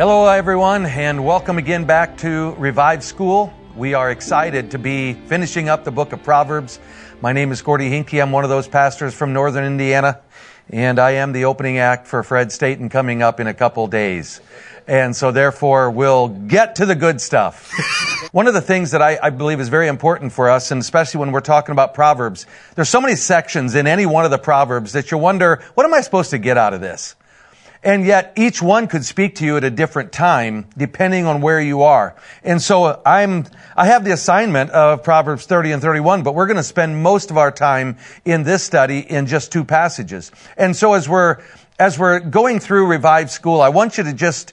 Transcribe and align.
Hello, 0.00 0.26
everyone, 0.28 0.86
and 0.86 1.22
welcome 1.26 1.58
again 1.58 1.84
back 1.84 2.16
to 2.16 2.54
Revive 2.56 3.04
School. 3.04 3.52
We 3.80 3.94
are 3.94 4.10
excited 4.10 4.72
to 4.72 4.78
be 4.78 5.14
finishing 5.14 5.70
up 5.70 5.84
the 5.84 5.90
book 5.90 6.12
of 6.12 6.22
Proverbs. 6.22 6.78
My 7.22 7.32
name 7.32 7.50
is 7.50 7.62
Gordy 7.62 7.88
Henke. 7.88 8.20
I'm 8.20 8.30
one 8.30 8.44
of 8.44 8.50
those 8.50 8.68
pastors 8.68 9.14
from 9.14 9.32
Northern 9.32 9.64
Indiana, 9.64 10.20
and 10.68 10.98
I 10.98 11.12
am 11.12 11.32
the 11.32 11.46
opening 11.46 11.78
act 11.78 12.06
for 12.06 12.22
Fred 12.22 12.52
Staten 12.52 12.90
coming 12.90 13.22
up 13.22 13.40
in 13.40 13.46
a 13.46 13.54
couple 13.54 13.86
days. 13.86 14.42
And 14.86 15.16
so 15.16 15.32
therefore 15.32 15.90
we'll 15.90 16.28
get 16.28 16.74
to 16.74 16.84
the 16.84 16.94
good 16.94 17.22
stuff. 17.22 17.72
one 18.32 18.46
of 18.46 18.52
the 18.52 18.60
things 18.60 18.90
that 18.90 19.00
I, 19.00 19.18
I, 19.22 19.30
believe 19.30 19.60
is 19.60 19.70
very 19.70 19.88
important 19.88 20.32
for 20.32 20.50
us, 20.50 20.70
and 20.70 20.82
especially 20.82 21.20
when 21.20 21.32
we're 21.32 21.40
talking 21.40 21.72
about 21.72 21.94
Proverbs, 21.94 22.44
there's 22.74 22.90
so 22.90 23.00
many 23.00 23.16
sections 23.16 23.74
in 23.74 23.86
any 23.86 24.04
one 24.04 24.26
of 24.26 24.30
the 24.30 24.38
Proverbs 24.38 24.92
that 24.92 25.10
you 25.10 25.16
wonder, 25.16 25.62
what 25.72 25.86
am 25.86 25.94
I 25.94 26.02
supposed 26.02 26.32
to 26.32 26.38
get 26.38 26.58
out 26.58 26.74
of 26.74 26.82
this? 26.82 27.14
And 27.82 28.04
yet 28.04 28.34
each 28.36 28.60
one 28.60 28.88
could 28.88 29.06
speak 29.06 29.36
to 29.36 29.46
you 29.46 29.56
at 29.56 29.64
a 29.64 29.70
different 29.70 30.12
time 30.12 30.66
depending 30.76 31.24
on 31.24 31.40
where 31.40 31.60
you 31.60 31.82
are. 31.82 32.14
And 32.44 32.60
so 32.60 33.00
I'm, 33.06 33.46
I 33.74 33.86
have 33.86 34.04
the 34.04 34.12
assignment 34.12 34.70
of 34.70 35.02
Proverbs 35.02 35.46
30 35.46 35.72
and 35.72 35.82
31, 35.82 36.22
but 36.22 36.34
we're 36.34 36.46
going 36.46 36.58
to 36.58 36.62
spend 36.62 37.02
most 37.02 37.30
of 37.30 37.38
our 37.38 37.50
time 37.50 37.96
in 38.24 38.42
this 38.42 38.62
study 38.62 38.98
in 38.98 39.26
just 39.26 39.50
two 39.50 39.64
passages. 39.64 40.30
And 40.58 40.76
so 40.76 40.92
as 40.92 41.08
we're, 41.08 41.38
as 41.78 41.98
we're 41.98 42.20
going 42.20 42.60
through 42.60 42.86
Revive 42.86 43.30
School, 43.30 43.62
I 43.62 43.70
want 43.70 43.96
you 43.96 44.04
to 44.04 44.12
just 44.12 44.52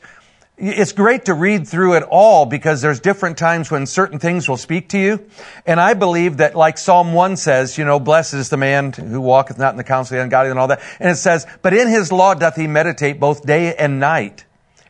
it's 0.57 0.91
great 0.91 1.25
to 1.25 1.35
read 1.35 1.67
through 1.67 1.97
it 1.97 2.03
all 2.09 2.47
because 2.47 2.81
there's 2.81 2.99
different 2.99 3.37
times 3.37 3.69
when 3.69 3.85
certain 3.85 4.17
things 4.17 4.49
will 4.49 4.57
speak 4.57 4.89
to 4.89 4.97
you. 4.97 5.29
And 5.67 5.79
I 5.79 5.93
believe 5.93 6.37
that 6.37 6.55
like 6.55 6.79
Psalm 6.79 7.13
1 7.13 7.37
says, 7.37 7.77
you 7.77 7.85
know, 7.85 7.99
blessed 7.99 8.33
is 8.33 8.49
the 8.49 8.57
man 8.57 8.91
who 8.91 9.21
walketh 9.21 9.59
not 9.59 9.73
in 9.73 9.77
the 9.77 9.83
counsel 9.83 10.15
of 10.15 10.19
the 10.19 10.23
ungodly 10.23 10.49
and 10.49 10.57
all 10.57 10.67
that. 10.69 10.81
And 10.99 11.11
it 11.11 11.17
says, 11.17 11.45
but 11.61 11.75
in 11.75 11.87
his 11.87 12.11
law 12.11 12.33
doth 12.33 12.55
he 12.55 12.65
meditate 12.65 13.19
both 13.19 13.45
day 13.45 13.75
and 13.75 13.99
night. 13.99 14.45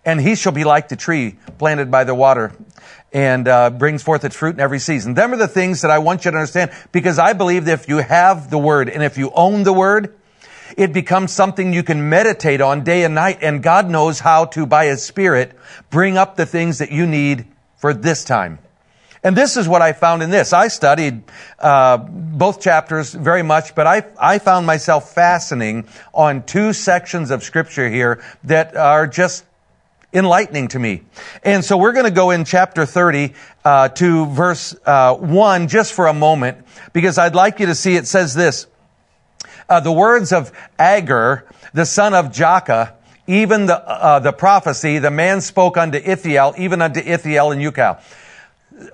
And 0.05 0.21
he 0.21 0.35
shall 0.35 0.53
be 0.53 0.63
like 0.63 0.87
the 0.87 0.95
tree 0.95 1.35
planted 1.57 1.91
by 1.91 2.05
the 2.05 2.15
water 2.15 2.53
and 3.11 3.45
uh, 3.45 3.69
brings 3.69 4.01
forth 4.01 4.23
its 4.23 4.37
fruit 4.37 4.55
in 4.55 4.61
every 4.61 4.79
season. 4.79 5.15
Them 5.15 5.33
are 5.33 5.37
the 5.37 5.49
things 5.49 5.81
that 5.81 5.91
I 5.91 5.99
want 5.99 6.23
you 6.23 6.31
to 6.31 6.37
understand 6.37 6.71
because 6.93 7.19
I 7.19 7.33
believe 7.33 7.65
that 7.65 7.73
if 7.73 7.89
you 7.89 7.97
have 7.97 8.49
the 8.49 8.57
word 8.57 8.87
and 8.87 9.03
if 9.03 9.17
you 9.17 9.31
own 9.35 9.63
the 9.63 9.73
word, 9.73 10.15
it 10.77 10.93
becomes 10.93 11.31
something 11.31 11.73
you 11.73 11.81
can 11.81 12.07
meditate 12.07 12.61
on 12.61 12.83
day 12.83 13.03
and 13.03 13.15
night, 13.15 13.39
and 13.41 13.63
God 13.63 13.89
knows 13.89 14.19
how 14.19 14.45
to, 14.45 14.67
by 14.67 14.85
His 14.85 15.03
Spirit, 15.03 15.53
bring 15.89 16.17
up 16.17 16.35
the 16.35 16.45
things 16.45 16.77
that 16.77 16.91
you 16.91 17.07
need 17.07 17.47
for 17.77 17.95
this 17.95 18.23
time. 18.23 18.59
And 19.23 19.35
this 19.35 19.57
is 19.57 19.67
what 19.67 19.81
I 19.81 19.93
found 19.93 20.21
in 20.21 20.29
this. 20.29 20.53
I 20.53 20.67
studied 20.67 21.23
uh, 21.57 21.97
both 21.97 22.61
chapters 22.61 23.11
very 23.11 23.41
much, 23.41 23.73
but 23.73 23.87
I, 23.87 24.05
I 24.19 24.37
found 24.37 24.67
myself 24.67 25.13
fastening 25.15 25.87
on 26.13 26.43
two 26.43 26.73
sections 26.73 27.31
of 27.31 27.43
Scripture 27.43 27.89
here 27.89 28.23
that 28.43 28.77
are 28.77 29.07
just 29.07 29.45
enlightening 30.13 30.67
to 30.69 30.79
me. 30.79 31.01
And 31.43 31.65
so 31.65 31.75
we're 31.77 31.93
going 31.93 32.05
to 32.05 32.11
go 32.11 32.29
in 32.29 32.45
chapter 32.45 32.85
30 32.85 33.33
uh, 33.65 33.89
to 33.89 34.27
verse 34.27 34.75
uh, 34.85 35.15
1 35.15 35.67
just 35.67 35.93
for 35.93 36.05
a 36.05 36.13
moment, 36.13 36.59
because 36.93 37.17
I'd 37.17 37.35
like 37.35 37.59
you 37.59 37.65
to 37.65 37.75
see 37.75 37.95
it 37.95 38.05
says 38.05 38.35
this. 38.35 38.67
Uh, 39.69 39.79
the 39.79 39.91
words 39.91 40.31
of 40.31 40.51
Agur, 40.79 41.45
the 41.73 41.85
son 41.85 42.13
of 42.13 42.27
Jakeh, 42.27 42.93
even 43.27 43.65
the, 43.65 43.77
uh, 43.77 44.19
the 44.19 44.31
prophecy, 44.31 44.99
the 44.99 45.11
man 45.11 45.41
spoke 45.41 45.75
unto 45.77 45.97
Ithiel, 45.97 46.53
even 46.57 46.81
unto 46.81 47.01
Ithiel 47.01 47.51
and 47.51 47.61
Ucal. 47.61 48.01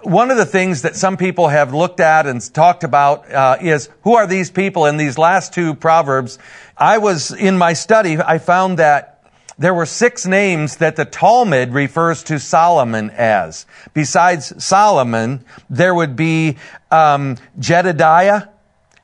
One 0.01 0.31
of 0.31 0.37
the 0.37 0.45
things 0.45 0.81
that 0.81 0.95
some 0.95 1.17
people 1.17 1.49
have 1.49 1.73
looked 1.73 1.99
at 1.99 2.25
and 2.25 2.41
talked 2.53 2.83
about 2.83 3.31
uh, 3.31 3.57
is 3.61 3.89
who 4.03 4.15
are 4.15 4.25
these 4.25 4.49
people 4.49 4.85
in 4.85 4.97
these 4.97 5.17
last 5.17 5.53
two 5.53 5.75
proverbs. 5.75 6.39
I 6.77 6.97
was 6.97 7.31
in 7.31 7.57
my 7.57 7.73
study, 7.73 8.17
I 8.17 8.39
found 8.39 8.79
that 8.79 9.13
there 9.59 9.73
were 9.73 9.85
six 9.85 10.25
names 10.25 10.77
that 10.77 10.95
the 10.95 11.05
Talmud 11.05 11.73
refers 11.73 12.23
to 12.23 12.39
Solomon 12.39 13.11
as. 13.11 13.67
Besides 13.93 14.63
Solomon, 14.63 15.45
there 15.69 15.93
would 15.93 16.15
be 16.15 16.57
um, 16.89 17.37
Jedediah, 17.59 18.47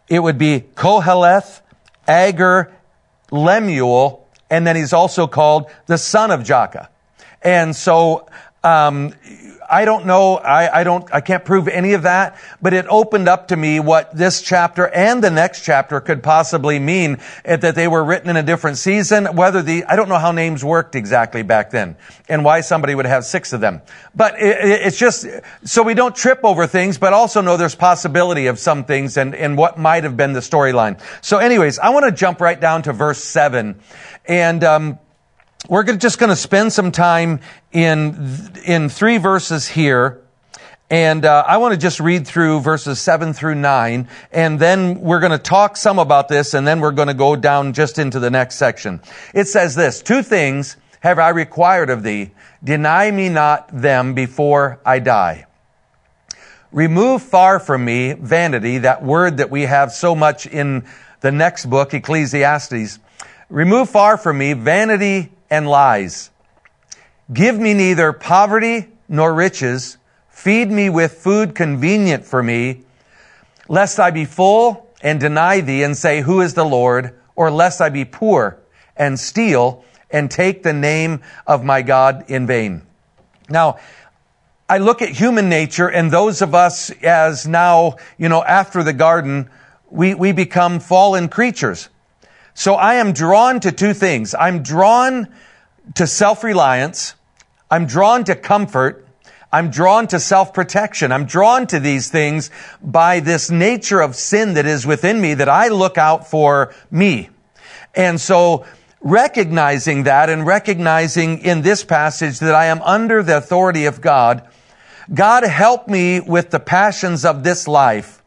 it 0.08 0.20
would 0.20 0.40
be 0.40 0.62
Koheleth, 0.62 1.62
Agur, 2.09 2.74
Lemuel, 3.31 4.28
and 4.50 4.66
then 4.66 4.75
he's 4.75 4.94
also 4.94 5.28
called 5.28 5.70
the 5.86 5.97
son 5.97 6.31
of 6.31 6.42
Jakeh. 6.42 6.88
And 7.42 7.75
so, 7.75 8.28
um, 8.64 9.14
I 9.69 9.85
don't 9.85 10.06
know. 10.06 10.35
I, 10.35 10.80
I, 10.80 10.84
don't, 10.84 11.07
I 11.13 11.22
can't 11.22 11.46
prove 11.46 11.68
any 11.68 11.94
of 11.94 12.03
that, 12.03 12.40
but 12.62 12.74
it 12.74 12.85
opened 12.90 13.30
up 13.30 13.50
to 13.50 13.56
me 13.56 13.80
what 13.80 14.16
this 14.16 14.41
chapter 14.41 14.88
and 14.88 15.24
the 15.24 15.30
next 15.30 15.63
chapter 15.63 16.02
could 16.02 16.24
possibly 16.24 16.80
mean 16.80 17.19
eh, 17.46 17.56
that 17.57 17.75
they 17.75 17.88
were 17.88 18.03
written 18.03 18.30
in 18.30 18.38
a 18.38 18.44
different 18.44 18.78
season, 18.78 19.35
whether 19.35 19.62
the, 19.62 19.85
I 19.85 19.96
don't 19.96 20.09
know 20.09 20.18
how 20.18 20.31
names 20.31 20.66
worked 20.66 20.96
exactly 20.96 21.44
back 21.44 21.69
then 21.69 21.97
and 22.28 22.44
why 22.44 22.62
somebody 22.62 22.96
would 22.96 23.06
have 23.06 23.25
six 23.25 23.53
of 23.53 23.62
them. 23.62 23.81
But 24.16 24.40
it, 24.40 24.57
it's 24.59 24.97
just, 24.97 25.28
so 25.63 25.84
we 25.84 25.94
don't 25.94 26.16
trip 26.16 26.40
over 26.44 26.66
things, 26.66 26.97
but 26.97 27.13
also 27.13 27.41
know 27.41 27.56
there's 27.56 27.75
possibility 27.75 28.47
of 28.47 28.57
some 28.57 28.86
things 28.86 29.18
and, 29.18 29.36
and 29.36 29.57
what 29.57 29.78
might 29.78 30.03
have 30.03 30.18
been 30.18 30.34
the 30.34 30.40
storyline. 30.40 31.00
So 31.22 31.38
anyways, 31.38 31.78
I 31.78 31.90
want 31.90 32.06
to 32.06 32.12
jump 32.12 32.41
right 32.41 32.59
down 32.59 32.81
to 32.84 32.94
verse 32.94 33.24
seven 33.24 33.80
and, 34.25 34.63
um, 34.63 35.00
we're 35.68 35.84
just 35.84 36.20
going 36.20 36.30
to 36.30 36.36
spend 36.36 36.72
some 36.72 36.92
time 36.92 37.42
in, 37.72 38.52
in 38.66 38.90
three 38.90 39.18
verses 39.18 39.68
here. 39.68 40.22
And 40.90 41.25
uh, 41.25 41.44
I 41.46 41.58
want 41.58 41.74
to 41.74 41.80
just 41.80 42.00
read 42.00 42.25
through 42.25 42.62
verses 42.62 43.00
7 43.00 43.34
through 43.34 43.56
9, 43.56 44.08
and 44.31 44.59
then 44.59 45.02
we're 45.02 45.19
going 45.19 45.34
to 45.34 45.38
talk 45.38 45.78
some 45.78 46.00
about 46.00 46.30
this, 46.30 46.56
and 46.56 46.66
then 46.66 46.80
we're 46.80 46.92
going 46.92 47.09
to 47.09 47.14
go 47.14 47.36
down 47.36 47.74
just 47.74 48.00
into 48.00 48.19
the 48.19 48.31
next 48.31 48.56
section. 48.56 49.02
It 49.36 49.48
says 49.48 49.75
this, 49.75 50.02
Two 50.02 50.24
things 50.24 50.78
have 51.02 51.19
I 51.19 51.30
required 51.30 51.92
of 51.92 52.02
thee. 52.02 52.31
Deny 52.64 53.12
me 53.12 53.30
not 53.30 53.69
them 53.72 54.16
before 54.16 54.80
I 54.84 54.98
die. 54.98 55.46
Remove 56.72 57.22
far 57.22 57.59
from 57.59 57.86
me 57.86 58.14
vanity, 58.14 58.80
that 58.80 59.03
word 59.03 59.38
that 59.38 59.52
we 59.52 59.64
have 59.64 59.92
so 59.92 60.16
much 60.16 60.48
in 60.48 60.88
the 61.22 61.31
next 61.31 61.68
book, 61.68 61.94
Ecclesiastes. 61.94 62.98
Remove 63.50 63.90
far 63.90 64.18
from 64.18 64.40
me 64.40 64.53
vanity 64.53 65.31
and 65.50 65.68
lies. 65.68 66.30
Give 67.32 67.58
me 67.58 67.74
neither 67.74 68.14
poverty 68.14 68.88
nor 69.08 69.34
riches. 69.34 69.98
Feed 70.30 70.72
me 70.72 70.90
with 70.90 71.14
food 71.14 71.54
convenient 71.56 72.26
for 72.26 72.42
me, 72.42 72.84
lest 73.68 74.00
I 74.00 74.12
be 74.12 74.26
full 74.26 74.88
and 75.02 75.20
deny 75.20 75.62
thee 75.62 75.84
and 75.84 75.98
say, 75.98 76.22
Who 76.22 76.42
is 76.42 76.54
the 76.54 76.64
Lord? 76.64 77.16
Or 77.36 77.52
lest 77.52 77.82
I 77.82 77.90
be 77.90 78.06
poor 78.06 78.60
and 78.96 79.20
steal 79.20 79.84
and 80.10 80.30
take 80.30 80.64
the 80.64 80.74
name 80.74 81.22
of 81.48 81.64
my 81.64 81.81
God 81.81 82.26
in 82.30 82.48
vain. 82.48 82.81
Now, 83.50 83.80
I 84.68 84.78
look 84.78 85.02
at 85.02 85.10
human 85.10 85.50
nature 85.50 85.88
and 85.88 86.12
those 86.12 86.42
of 86.42 86.54
us 86.54 86.92
as 87.02 87.48
now, 87.48 87.96
you 88.18 88.30
know, 88.30 88.44
after 88.44 88.84
the 88.84 88.94
garden, 88.94 89.50
we, 89.90 90.14
we 90.14 90.31
become 90.31 90.80
fallen 90.80 91.30
creatures. 91.30 91.90
So 92.59 92.75
I 92.75 92.96
am 92.96 93.14
drawn 93.14 93.62
to 93.62 93.72
two 93.72 93.94
things. 93.94 94.36
I'm 94.36 94.64
drawn 94.64 95.30
to 95.96 96.06
self-reliance. 96.06 97.16
I'm 97.72 97.86
drawn 97.86 98.25
to 98.25 98.36
comfort. 98.36 99.08
I'm 99.50 99.70
drawn 99.70 100.08
to 100.08 100.20
self-protection. 100.20 101.14
I'm 101.14 101.24
drawn 101.24 101.68
to 101.68 101.80
these 101.80 102.12
things 102.12 102.51
by 102.84 103.22
this 103.22 103.50
nature 103.50 104.01
of 104.01 104.13
sin 104.13 104.56
that 104.56 104.66
is 104.66 104.86
within 104.86 105.22
me 105.22 105.36
that 105.36 105.48
I 105.48 105.69
look 105.69 105.98
out 105.98 106.30
for 106.30 106.75
me. 106.92 107.30
And 107.95 108.19
so 108.19 108.66
recognizing 109.00 110.04
that 110.04 110.30
and 110.30 110.45
recognizing 110.45 111.39
in 111.39 111.62
this 111.62 111.86
passage 111.86 112.39
that 112.39 112.56
I 112.56 112.66
am 112.66 112.81
under 112.81 113.24
the 113.24 113.38
authority 113.38 113.86
of 113.86 114.01
God, 114.01 114.45
God 115.13 115.45
help 115.45 115.88
me 115.88 116.19
with 116.19 116.50
the 116.50 116.60
passions 116.60 117.24
of 117.24 117.42
this 117.42 117.69
life. 117.69 118.19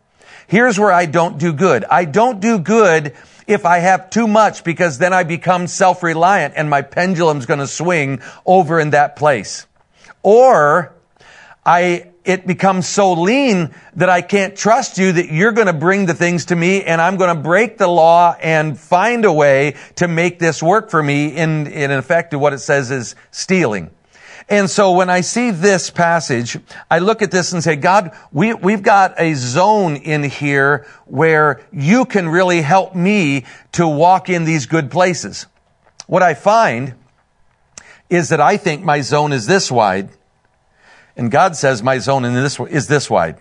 Here's 0.47 0.79
where 0.79 0.93
I 0.93 1.07
don't 1.07 1.39
do 1.39 1.53
good. 1.53 1.85
I 1.85 2.05
don't 2.05 2.41
do 2.41 2.59
good 2.59 3.15
if 3.47 3.67
I 3.67 3.79
have 3.79 4.11
too 4.11 4.27
much 4.27 4.65
because 4.65 4.99
then 4.99 5.13
I 5.13 5.25
become 5.25 5.67
self-reliant 5.67 6.55
and 6.57 6.71
my 6.71 6.83
pendulum's 6.83 7.47
going 7.47 7.61
to 7.61 7.67
swing 7.67 8.21
over 8.47 8.79
in 8.81 8.91
that 8.91 9.17
place. 9.17 9.67
Or 10.23 10.95
I, 11.65 12.11
it 12.25 12.47
becomes 12.47 12.89
so 12.89 13.15
lean 13.15 13.75
that 13.97 14.09
I 14.09 14.23
can't 14.23 14.57
trust 14.57 14.99
you 14.99 15.13
that 15.13 15.33
you're 15.33 15.53
going 15.53 15.67
to 15.67 15.73
bring 15.73 16.07
the 16.07 16.15
things 16.15 16.47
to 16.47 16.57
me 16.57 16.83
and 16.85 17.01
I'm 17.01 17.17
going 17.17 17.35
to 17.35 17.43
break 17.43 17.79
the 17.79 17.89
law 17.89 18.37
and 18.41 18.79
find 18.79 19.25
a 19.25 19.33
way 19.33 19.77
to 19.97 20.09
make 20.09 20.39
this 20.39 20.63
work 20.63 20.91
for 20.91 21.03
me 21.03 21.29
in, 21.29 21.67
in 21.67 21.91
effect 21.91 22.35
what 22.35 22.53
it 22.53 22.59
says 22.59 22.91
is 22.91 23.15
stealing. 23.31 23.91
And 24.49 24.69
so 24.69 24.93
when 24.93 25.09
I 25.09 25.21
see 25.21 25.51
this 25.51 25.91
passage, 25.91 26.59
I 26.91 26.99
look 26.99 27.23
at 27.23 27.31
this 27.31 27.53
and 27.53 27.63
say, 27.63 27.77
God, 27.77 28.17
we, 28.33 28.55
we've 28.55 28.83
got 28.83 29.19
a 29.19 29.35
zone 29.35 29.97
in 29.97 30.23
here 30.25 30.87
where 31.07 31.63
you 31.73 32.05
can 32.05 32.29
really 32.29 32.61
help 32.63 32.95
me 32.95 33.45
to 33.73 33.87
walk 33.87 34.29
in 34.29 34.45
these 34.45 34.67
good 34.67 34.91
places. 34.91 35.47
What 36.07 36.23
I 36.23 36.35
find 36.35 36.95
is 38.11 38.29
that 38.29 38.41
I 38.41 38.57
think 38.57 38.85
my 38.85 39.01
zone 39.01 39.33
is 39.33 39.47
this 39.47 39.71
wide, 39.71 40.11
and 41.17 41.31
God 41.31 41.57
says 41.57 41.83
my 41.83 41.99
zone 41.99 42.25
in 42.25 42.35
this, 42.35 42.59
is 42.61 42.89
this 42.89 43.09
wide. 43.09 43.39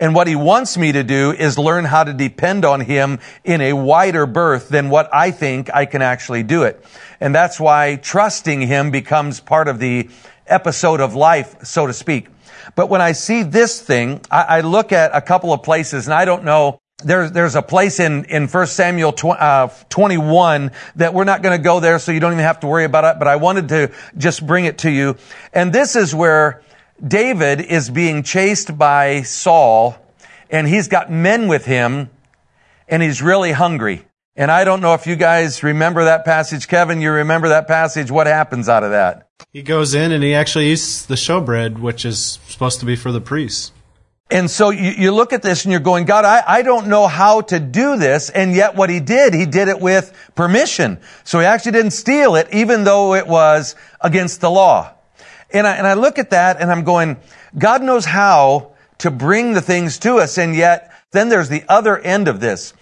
And 0.00 0.14
what 0.14 0.26
he 0.26 0.34
wants 0.34 0.78
me 0.78 0.92
to 0.92 1.04
do 1.04 1.30
is 1.30 1.58
learn 1.58 1.84
how 1.84 2.04
to 2.04 2.14
depend 2.14 2.64
on 2.64 2.80
him 2.80 3.20
in 3.44 3.60
a 3.60 3.74
wider 3.74 4.24
berth 4.24 4.70
than 4.70 4.88
what 4.88 5.14
I 5.14 5.30
think 5.30 5.68
I 5.72 5.84
can 5.84 6.00
actually 6.00 6.42
do 6.42 6.62
it. 6.62 6.82
And 7.20 7.34
that's 7.34 7.60
why 7.60 7.96
trusting 7.96 8.62
him 8.62 8.90
becomes 8.90 9.40
part 9.40 9.68
of 9.68 9.78
the 9.78 10.08
episode 10.46 11.00
of 11.00 11.14
life, 11.14 11.64
so 11.64 11.86
to 11.86 11.92
speak. 11.92 12.28
But 12.74 12.88
when 12.88 13.02
I 13.02 13.12
see 13.12 13.42
this 13.42 13.80
thing, 13.80 14.22
I, 14.30 14.42
I 14.42 14.60
look 14.62 14.90
at 14.90 15.14
a 15.14 15.20
couple 15.20 15.52
of 15.52 15.62
places 15.62 16.06
and 16.06 16.14
I 16.14 16.24
don't 16.24 16.44
know 16.44 16.80
there's 17.02 17.32
there's 17.32 17.54
a 17.54 17.62
place 17.62 17.98
in 17.98 18.24
in 18.26 18.48
First 18.48 18.74
Samuel 18.74 19.12
tw- 19.12 19.24
uh, 19.24 19.68
21 19.88 20.70
that 20.96 21.14
we're 21.14 21.24
not 21.24 21.42
going 21.42 21.56
to 21.56 21.62
go 21.62 21.80
there, 21.80 21.98
so 21.98 22.12
you 22.12 22.20
don't 22.20 22.32
even 22.32 22.44
have 22.44 22.60
to 22.60 22.66
worry 22.66 22.84
about 22.84 23.04
it. 23.04 23.18
But 23.18 23.28
I 23.28 23.36
wanted 23.36 23.70
to 23.70 23.92
just 24.18 24.46
bring 24.46 24.66
it 24.66 24.78
to 24.78 24.90
you, 24.90 25.16
and 25.52 25.72
this 25.72 25.96
is 25.96 26.14
where 26.14 26.62
David 27.06 27.60
is 27.60 27.88
being 27.90 28.22
chased 28.22 28.76
by 28.76 29.22
Saul, 29.22 29.96
and 30.50 30.68
he's 30.68 30.88
got 30.88 31.10
men 31.10 31.48
with 31.48 31.64
him, 31.64 32.10
and 32.88 33.02
he's 33.02 33.22
really 33.22 33.52
hungry. 33.52 34.04
And 34.36 34.50
I 34.50 34.64
don't 34.64 34.80
know 34.80 34.94
if 34.94 35.06
you 35.06 35.16
guys 35.16 35.62
remember 35.62 36.04
that 36.04 36.24
passage. 36.24 36.68
Kevin, 36.68 37.00
you 37.00 37.10
remember 37.10 37.48
that 37.48 37.66
passage? 37.66 38.10
What 38.10 38.26
happens 38.26 38.68
out 38.68 38.84
of 38.84 38.90
that? 38.90 39.28
He 39.52 39.62
goes 39.62 39.94
in 39.94 40.12
and 40.12 40.22
he 40.22 40.34
actually 40.34 40.70
eats 40.70 41.04
the 41.04 41.14
showbread, 41.14 41.78
which 41.80 42.04
is 42.04 42.38
supposed 42.48 42.80
to 42.80 42.86
be 42.86 42.96
for 42.96 43.12
the 43.12 43.20
priests. 43.20 43.72
And 44.30 44.48
so 44.48 44.70
you, 44.70 44.92
you, 44.92 45.12
look 45.12 45.32
at 45.32 45.42
this 45.42 45.64
and 45.64 45.72
you're 45.72 45.80
going, 45.80 46.04
God, 46.04 46.24
I, 46.24 46.42
I 46.46 46.62
don't 46.62 46.86
know 46.86 47.08
how 47.08 47.40
to 47.42 47.58
do 47.58 47.96
this. 47.96 48.30
And 48.30 48.54
yet 48.54 48.76
what 48.76 48.88
he 48.88 49.00
did, 49.00 49.34
he 49.34 49.44
did 49.44 49.66
it 49.66 49.80
with 49.80 50.16
permission. 50.36 51.00
So 51.24 51.40
he 51.40 51.46
actually 51.46 51.72
didn't 51.72 51.90
steal 51.90 52.36
it, 52.36 52.46
even 52.52 52.84
though 52.84 53.14
it 53.14 53.26
was 53.26 53.74
against 54.00 54.40
the 54.40 54.50
law. 54.50 54.94
And 55.52 55.66
I, 55.66 55.76
and 55.76 55.86
I 55.86 55.94
look 55.94 56.18
at 56.18 56.30
that 56.30 56.60
and 56.60 56.70
I'm 56.70 56.84
going, 56.84 57.16
God 57.56 57.82
knows 57.82 58.04
how 58.04 58.72
to 58.98 59.10
bring 59.10 59.54
the 59.54 59.60
things 59.60 59.98
to 60.00 60.16
us. 60.16 60.38
And 60.38 60.54
yet 60.54 60.92
then 61.10 61.28
there's 61.28 61.48
the 61.48 61.64
other 61.68 61.98
end 61.98 62.28
of 62.28 62.40
this. 62.40 62.72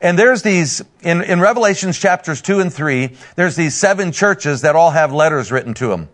And 0.00 0.18
there's 0.18 0.42
these, 0.42 0.82
in, 1.02 1.22
in 1.22 1.40
Revelations 1.40 1.98
chapters 1.98 2.40
two 2.40 2.60
and 2.60 2.72
three, 2.72 3.16
there's 3.36 3.56
these 3.56 3.74
seven 3.74 4.12
churches 4.12 4.62
that 4.62 4.74
all 4.74 4.90
have 4.90 5.12
letters 5.12 5.52
written 5.52 5.74
to 5.74 5.88
them. 5.88 6.08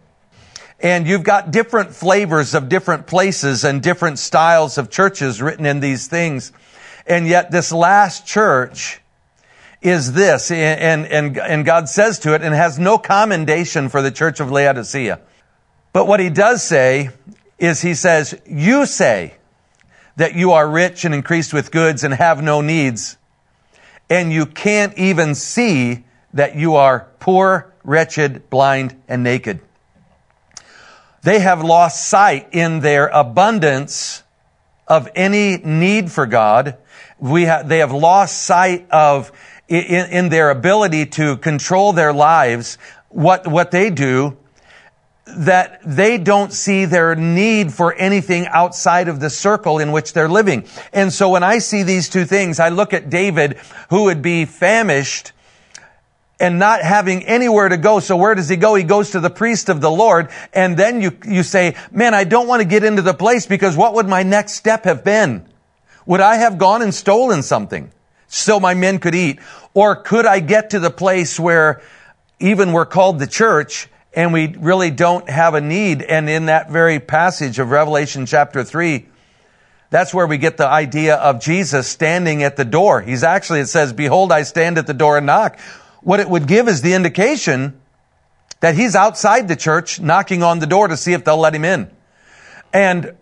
And 0.81 1.07
you've 1.07 1.23
got 1.23 1.53
different 1.53 1.95
flavors 1.95 2.55
of 2.55 2.69
different 2.69 3.07
places 3.07 3.65
and 3.65 3.83
different 3.83 4.19
styles 4.19 4.77
of 4.77 4.91
churches 4.91 5.41
written 5.41 5.65
in 5.67 5.81
these 5.81 6.07
things. 6.07 6.53
And 7.07 7.27
yet 7.27 7.51
this 7.51 7.73
last 7.73 8.27
church 8.27 9.01
is 9.81 10.13
this, 10.15 10.51
and, 10.51 11.07
and, 11.07 11.39
and 11.39 11.65
God 11.65 11.89
says 11.89 12.19
to 12.21 12.35
it, 12.35 12.43
and 12.43 12.53
has 12.55 12.79
no 12.79 12.99
commendation 12.99 13.89
for 13.89 14.03
the 14.03 14.11
church 14.11 14.41
of 14.41 14.51
Laodicea. 14.51 15.21
But 15.97 16.07
what 16.07 16.21
he 16.21 16.29
does 16.29 16.63
say 16.63 17.09
is 17.59 17.81
he 17.81 17.95
says, 17.95 18.39
you 18.45 18.85
say 18.85 19.37
that 20.17 20.35
you 20.35 20.53
are 20.53 20.69
rich 20.69 21.07
and 21.07 21.15
increased 21.15 21.55
with 21.55 21.71
goods 21.71 22.05
and 22.05 22.13
have 22.13 22.43
no 22.43 22.61
needs, 22.61 23.17
and 24.11 24.31
you 24.31 24.45
can't 24.45 24.93
even 24.99 25.35
see 25.35 26.05
that 26.35 26.55
you 26.55 26.75
are 26.75 27.09
poor, 27.19 27.73
wretched, 27.83 28.51
blind, 28.51 28.95
and 29.09 29.23
naked. 29.23 29.61
They 31.23 31.39
have 31.39 31.65
lost 31.65 32.07
sight 32.07 32.51
in 32.53 32.81
their 32.81 33.07
abundance 33.07 34.23
of 34.87 35.09
any 35.17 35.57
need 35.57 36.13
for 36.13 36.27
God. 36.27 36.77
We 37.19 37.47
ha- 37.47 37.63
they 37.63 37.79
have 37.79 37.93
lost 37.93 38.43
sight 38.43 38.87
of 38.91 39.33
in, 39.67 40.11
in 40.11 40.29
their 40.29 40.51
ability 40.51 41.07
to 41.07 41.39
control 41.39 41.95
their 41.95 42.13
lives, 42.13 42.77
what, 43.09 43.47
what 43.47 43.71
they 43.71 43.89
do, 43.89 44.37
that 45.27 45.81
they 45.85 46.19
don't 46.19 46.53
see 46.53 46.85
their 46.85 47.17
need 47.17 47.73
for 47.73 47.93
anything 47.95 48.47
outside 48.47 49.09
of 49.09 49.19
the 49.19 49.29
circle 49.29 49.79
in 49.79 49.91
which 49.91 50.13
they're 50.13 50.29
living. 50.29 50.67
And 50.93 51.13
so 51.13 51.31
when 51.31 51.43
I 51.43 51.59
see 51.59 51.83
these 51.83 52.09
two 52.09 52.25
things, 52.25 52.61
I 52.61 52.69
look 52.69 52.93
at 52.93 53.11
David, 53.11 53.59
who 53.91 54.05
would 54.05 54.23
be 54.23 54.45
famished 54.45 55.33
and 56.39 56.59
not 56.59 56.83
having 56.83 57.25
anywhere 57.25 57.69
to 57.69 57.77
go. 57.77 57.99
So 57.99 58.17
where 58.17 58.35
does 58.35 58.49
he 58.49 58.57
go? 58.57 58.75
He 58.75 58.85
goes 58.85 59.11
to 59.11 59.21
the 59.21 59.31
priest 59.31 59.69
of 59.69 59.81
the 59.81 59.91
Lord. 59.91 60.31
And 60.53 60.77
then 60.77 61.01
you, 61.01 61.17
you 61.27 61.43
say, 61.43 61.77
man, 61.91 62.15
I 62.15 62.25
don't 62.25 62.47
want 62.47 62.63
to 62.63 62.69
get 62.69 62.85
into 62.85 63.03
the 63.03 63.15
place 63.15 63.47
because 63.47 63.77
what 63.77 63.95
would 63.95 64.07
my 64.07 64.23
next 64.23 64.53
step 64.53 64.85
have 64.85 65.03
been? 65.03 65.47
Would 66.05 66.21
I 66.21 66.37
have 66.37 66.57
gone 66.57 66.83
and 66.83 66.95
stolen 66.95 67.43
something 67.43 67.91
so 68.29 68.61
my 68.61 68.75
men 68.75 69.01
could 69.01 69.15
eat? 69.15 69.41
Or 69.75 69.97
could 69.97 70.25
I 70.25 70.39
get 70.41 70.71
to 70.71 70.79
the 70.79 70.91
place 70.91 71.41
where 71.41 71.83
even 72.39 72.73
we're 72.73 72.87
called 72.87 73.19
the 73.19 73.27
church 73.27 73.89
and 74.17 74.33
we 74.33 74.49
really 74.49 74.91
don't 74.91 75.29
have 75.31 75.55
a 75.55 75.61
need? 75.61 76.03
And 76.03 76.29
in 76.29 76.47
that 76.47 76.71
very 76.71 76.99
passage 76.99 77.61
of 77.61 77.71
Revelation 77.71 78.27
chapter 78.27 78.65
three, 78.65 79.07
that's 79.91 80.13
where 80.13 80.27
we 80.27 80.39
get 80.39 80.57
the 80.57 80.67
idea 80.67 81.15
of 81.15 81.41
Jesus 81.41 81.87
standing 81.87 82.43
at 82.43 82.57
the 82.57 82.65
door. 82.65 83.01
He's 83.01 83.23
actually, 83.23 83.61
it 83.61 83.69
says, 83.69 83.93
behold, 83.93 84.33
I 84.33 84.43
stand 84.43 84.79
at 84.79 84.89
the 84.89 84.95
door 84.95 85.17
and 85.17 85.27
knock 85.27 85.61
what 86.07 86.21
it 86.21 86.31
would 86.31 86.47
give 86.47 86.69
is 86.69 86.83
the 86.83 86.93
indication 86.93 87.81
that 88.61 88.77
he's 88.77 88.95
outside 88.95 89.49
the 89.49 89.57
church 89.57 89.99
knocking 89.99 90.41
on 90.41 90.61
the 90.61 90.67
door 90.67 90.87
to 90.87 90.97
see 90.97 91.13
if 91.13 91.25
they'll 91.25 91.37
let 91.37 91.53
him 91.53 91.65
in. 91.65 91.91
And 92.73 93.17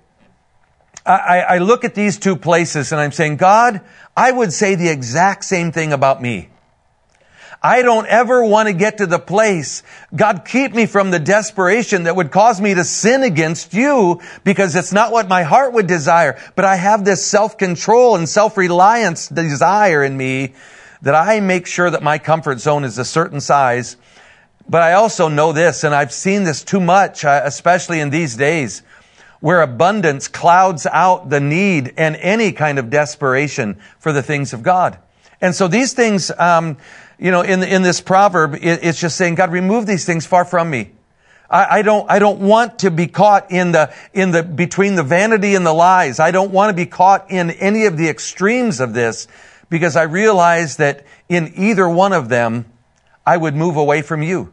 I, 1.07 1.41
I, 1.41 1.59
look 1.59 1.85
at 1.85 1.95
these 1.95 2.19
two 2.19 2.37
places 2.37 2.93
and 2.93 3.01
I'm 3.01 3.11
saying, 3.11 3.37
God, 3.37 3.81
I 4.15 4.31
would 4.31 4.53
say 4.53 4.75
the 4.75 4.91
exact 4.91 5.45
same 5.45 5.73
thing 5.73 5.95
about 5.95 6.21
me. 6.21 6.51
I 7.65 7.81
don't 7.81 8.07
ever 8.07 8.45
want 8.45 8.69
to 8.69 8.75
get 8.75 8.99
to 8.99 9.07
the 9.07 9.19
place, 9.19 9.83
God, 10.15 10.45
keep 10.45 10.75
me 10.75 10.85
from 10.85 11.11
the 11.11 11.19
desperation 11.19 12.03
that 12.03 12.15
would 12.15 12.31
cause 12.31 12.61
me 12.61 12.75
to 12.75 12.85
sin 12.85 13.23
against 13.23 13.73
you 13.73 14.21
because 14.45 14.77
it's 14.77 14.93
not 14.93 15.13
what 15.13 15.29
my 15.29 15.45
heart 15.45 15.73
would 15.73 15.87
desire. 15.87 16.39
But 16.57 16.67
I 16.67 16.77
have 16.77 17.07
this 17.07 17.25
self-control 17.25 18.17
and 18.17 18.29
self-reliance 18.29 19.31
desire 19.31 20.05
in 20.05 20.15
me 20.15 20.53
that 21.01 21.15
I 21.15 21.41
make 21.41 21.67
sure 21.67 21.89
that 21.89 22.03
my 22.03 22.19
comfort 22.19 22.61
zone 22.61 22.85
is 22.85 22.99
a 22.99 23.05
certain 23.05 23.41
size. 23.41 23.97
But 24.69 24.83
I 24.83 24.93
also 24.93 25.29
know 25.29 25.53
this, 25.53 25.85
and 25.85 25.95
I've 25.95 26.13
seen 26.13 26.45
this 26.45 26.65
too 26.65 26.81
much, 26.81 27.25
uh, 27.25 27.41
especially 27.45 28.01
in 28.01 28.11
these 28.11 28.37
days, 28.37 28.83
where 29.41 29.63
abundance 29.63 30.29
clouds 30.29 30.85
out 30.85 31.31
the 31.31 31.41
need 31.41 31.95
and 31.97 32.15
any 32.17 32.53
kind 32.53 32.79
of 32.79 32.91
desperation 32.91 33.81
for 33.99 34.13
the 34.13 34.23
things 34.23 34.53
of 34.53 34.63
God. 34.63 34.99
And 35.41 35.55
so 35.55 35.69
these 35.69 35.93
things, 35.93 36.31
um, 36.39 36.79
you 37.19 37.31
know, 37.31 37.43
in 37.43 37.63
in 37.63 37.83
this 37.83 38.01
proverb, 38.01 38.55
it, 38.55 38.81
it's 38.83 39.01
just 39.01 39.17
saying, 39.17 39.37
God, 39.37 39.53
remove 39.53 39.87
these 39.87 40.05
things 40.05 40.27
far 40.27 40.45
from 40.45 40.71
me. 40.71 40.91
I, 41.51 41.79
I 41.79 41.83
don't, 41.83 42.11
I 42.11 42.19
don't 42.19 42.41
want 42.41 42.81
to 42.81 42.91
be 42.91 43.07
caught 43.07 43.51
in 43.51 43.73
the, 43.73 43.95
in 44.13 44.33
the, 44.33 44.43
between 44.43 44.95
the 44.95 45.03
vanity 45.03 45.55
and 45.55 45.65
the 45.65 45.73
lies. 45.73 46.19
I 46.19 46.31
don't 46.31 46.51
want 46.51 46.71
to 46.71 46.75
be 46.75 46.87
caught 46.87 47.31
in 47.31 47.51
any 47.51 47.87
of 47.87 47.97
the 47.97 48.09
extremes 48.09 48.81
of 48.81 48.95
this 48.95 49.29
because 49.69 49.97
I 49.97 50.03
realize 50.03 50.79
that 50.79 51.05
in 51.29 51.53
either 51.57 51.89
one 51.89 52.13
of 52.13 52.29
them, 52.29 52.67
I 53.27 53.37
would 53.37 53.55
move 53.55 53.77
away 53.77 54.03
from 54.03 54.23
you. 54.23 54.53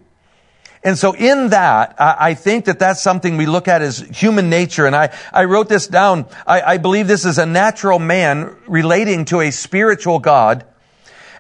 And 0.83 0.97
so 0.97 1.13
in 1.13 1.49
that, 1.49 1.95
I 1.99 2.33
think 2.33 2.65
that 2.65 2.79
that's 2.79 3.03
something 3.03 3.37
we 3.37 3.45
look 3.45 3.67
at 3.67 3.83
as 3.83 3.99
human 3.99 4.49
nature. 4.49 4.87
And 4.87 4.95
I, 4.95 5.15
I 5.31 5.43
wrote 5.43 5.69
this 5.69 5.85
down. 5.85 6.25
I, 6.47 6.61
I 6.61 6.77
believe 6.77 7.07
this 7.07 7.23
is 7.23 7.37
a 7.37 7.45
natural 7.45 7.99
man 7.99 8.55
relating 8.67 9.25
to 9.25 9.41
a 9.41 9.51
spiritual 9.51 10.17
God. 10.17 10.65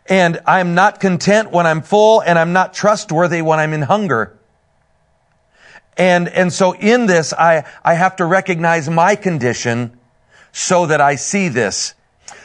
And 0.07 0.39
I'm 0.45 0.75
not 0.75 0.99
content 0.99 1.51
when 1.51 1.65
I'm 1.67 1.81
full 1.81 2.21
and 2.21 2.37
I'm 2.37 2.53
not 2.53 2.73
trustworthy 2.73 3.41
when 3.41 3.59
I'm 3.59 3.73
in 3.73 3.83
hunger. 3.83 4.37
And, 5.97 6.27
and 6.27 6.51
so 6.51 6.73
in 6.73 7.05
this, 7.05 7.33
I, 7.33 7.65
I 7.83 7.93
have 7.93 8.15
to 8.17 8.25
recognize 8.25 8.89
my 8.89 9.15
condition 9.15 9.97
so 10.51 10.87
that 10.87 11.01
I 11.01 11.15
see 11.15 11.47
this 11.47 11.93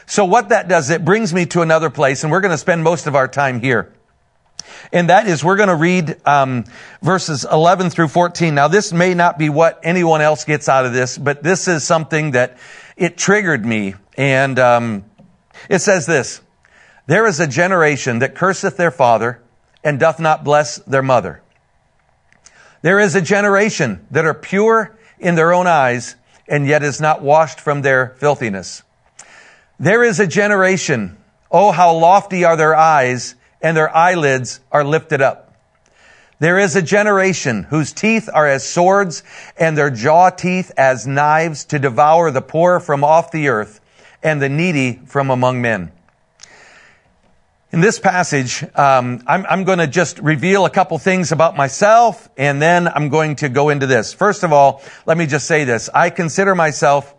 so 0.07 0.25
what 0.25 0.51
that 0.51 0.69
does, 0.69 0.89
it 0.91 1.05
brings 1.05 1.35
me 1.35 1.47
to 1.47 1.63
another 1.63 1.91
place, 1.91 2.23
and 2.23 2.31
we're 2.31 2.41
going 2.41 2.53
to 2.53 2.59
spend 2.59 2.85
most 2.85 3.09
of 3.09 3.17
our 3.17 3.27
time 3.27 3.61
here. 3.61 3.93
And 4.93 5.11
that 5.11 5.27
is, 5.27 5.43
we're 5.43 5.57
going 5.57 5.69
to 5.69 5.75
read 5.77 6.17
um, 6.25 6.65
verses 7.03 7.45
11 7.45 7.91
through 7.91 8.09
14. 8.09 8.55
Now, 8.55 8.69
this 8.69 8.93
may 8.93 9.15
not 9.15 9.37
be 9.37 9.49
what 9.49 9.81
anyone 9.83 10.21
else 10.21 10.45
gets 10.45 10.69
out 10.69 10.87
of 10.87 10.93
this, 10.93 11.19
but 11.19 11.43
this 11.43 11.67
is 11.67 11.83
something 11.83 12.33
that 12.33 12.57
it 12.97 13.17
triggered 13.17 13.67
me. 13.67 13.95
And 14.17 14.59
um, 14.61 15.05
it 15.69 15.81
says 15.81 16.07
this, 16.07 16.41
There 17.07 17.27
is 17.27 17.39
a 17.39 17.47
generation 17.47 18.19
that 18.19 18.35
curseth 18.35 18.77
their 18.77 18.91
father 18.91 19.41
and 19.85 20.01
doth 20.01 20.19
not 20.19 20.43
bless 20.43 20.79
their 20.79 21.03
mother. 21.03 21.41
There 22.83 22.99
is 22.99 23.15
a 23.15 23.21
generation 23.21 24.07
that 24.11 24.25
are 24.25 24.35
pure 24.35 24.97
in 25.19 25.37
their 25.37 25.53
own 25.53 25.67
eyes 25.67 26.17
and 26.49 26.67
yet 26.67 26.83
is 26.83 27.01
not 27.01 27.23
washed 27.23 27.61
from 27.61 27.83
their 27.83 28.17
filthiness. 28.19 28.83
There 29.79 30.03
is 30.03 30.21
a 30.21 30.27
generation, 30.27 31.17
oh, 31.51 31.71
how 31.71 31.95
lofty 31.95 32.45
are 32.45 32.57
their 32.57 32.75
eyes, 32.75 33.35
and 33.61 33.77
their 33.77 33.95
eyelids 33.95 34.61
are 34.73 34.85
lifted 34.85 35.21
up. 35.21 35.55
There 36.39 36.59
is 36.59 36.77
a 36.77 36.83
generation 36.83 37.65
whose 37.65 37.93
teeth 37.93 38.29
are 38.33 38.47
as 38.47 38.67
swords 38.67 39.23
and 39.57 39.77
their 39.77 39.91
jaw 39.91 40.31
teeth 40.31 40.71
as 40.77 41.07
knives 41.07 41.65
to 41.67 41.79
devour 41.79 42.31
the 42.31 42.43
poor 42.43 42.79
from 42.79 43.05
off 43.05 43.31
the 43.31 43.49
earth 43.49 43.81
and 44.23 44.41
the 44.41 44.49
needy 44.49 45.01
from 45.07 45.31
among 45.31 45.63
men. 45.63 45.93
In 47.73 47.81
this 47.81 47.99
passage, 47.99 48.63
um, 48.77 49.23
I'm, 49.27 49.45
I'm 49.47 49.65
going 49.65 49.81
to 49.81 49.89
just 49.89 50.21
reveal 50.21 50.67
a 50.67 50.71
couple 50.71 50.99
things 50.99 51.33
about 51.33 51.57
myself, 51.57 52.29
and 52.37 52.63
then 52.63 52.87
I'm 52.87 53.09
going 53.09 53.37
to 53.37 53.49
go 53.49 53.71
into 53.71 53.87
this. 53.87 54.15
First 54.15 54.45
of 54.45 54.53
all, 54.53 54.83
let 55.05 55.19
me 55.19 55.27
just 55.27 55.47
say 55.47 55.65
this. 55.65 55.91
I 55.93 56.11
consider 56.11 56.55
myself 56.55 57.13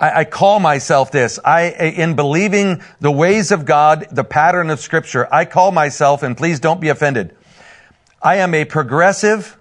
I, 0.00 0.20
I, 0.20 0.24
call 0.24 0.58
myself 0.58 1.12
this. 1.12 1.38
I, 1.44 1.68
in 1.70 2.16
believing 2.16 2.82
the 3.00 3.12
ways 3.12 3.52
of 3.52 3.64
God, 3.64 4.08
the 4.10 4.24
pattern 4.24 4.70
of 4.70 4.80
scripture, 4.80 5.32
I 5.32 5.44
call 5.44 5.70
myself, 5.70 6.22
and 6.22 6.36
please 6.36 6.58
don't 6.58 6.80
be 6.80 6.88
offended, 6.88 7.34
I 8.20 8.36
am 8.36 8.54
a 8.54 8.64
progressive 8.64 9.56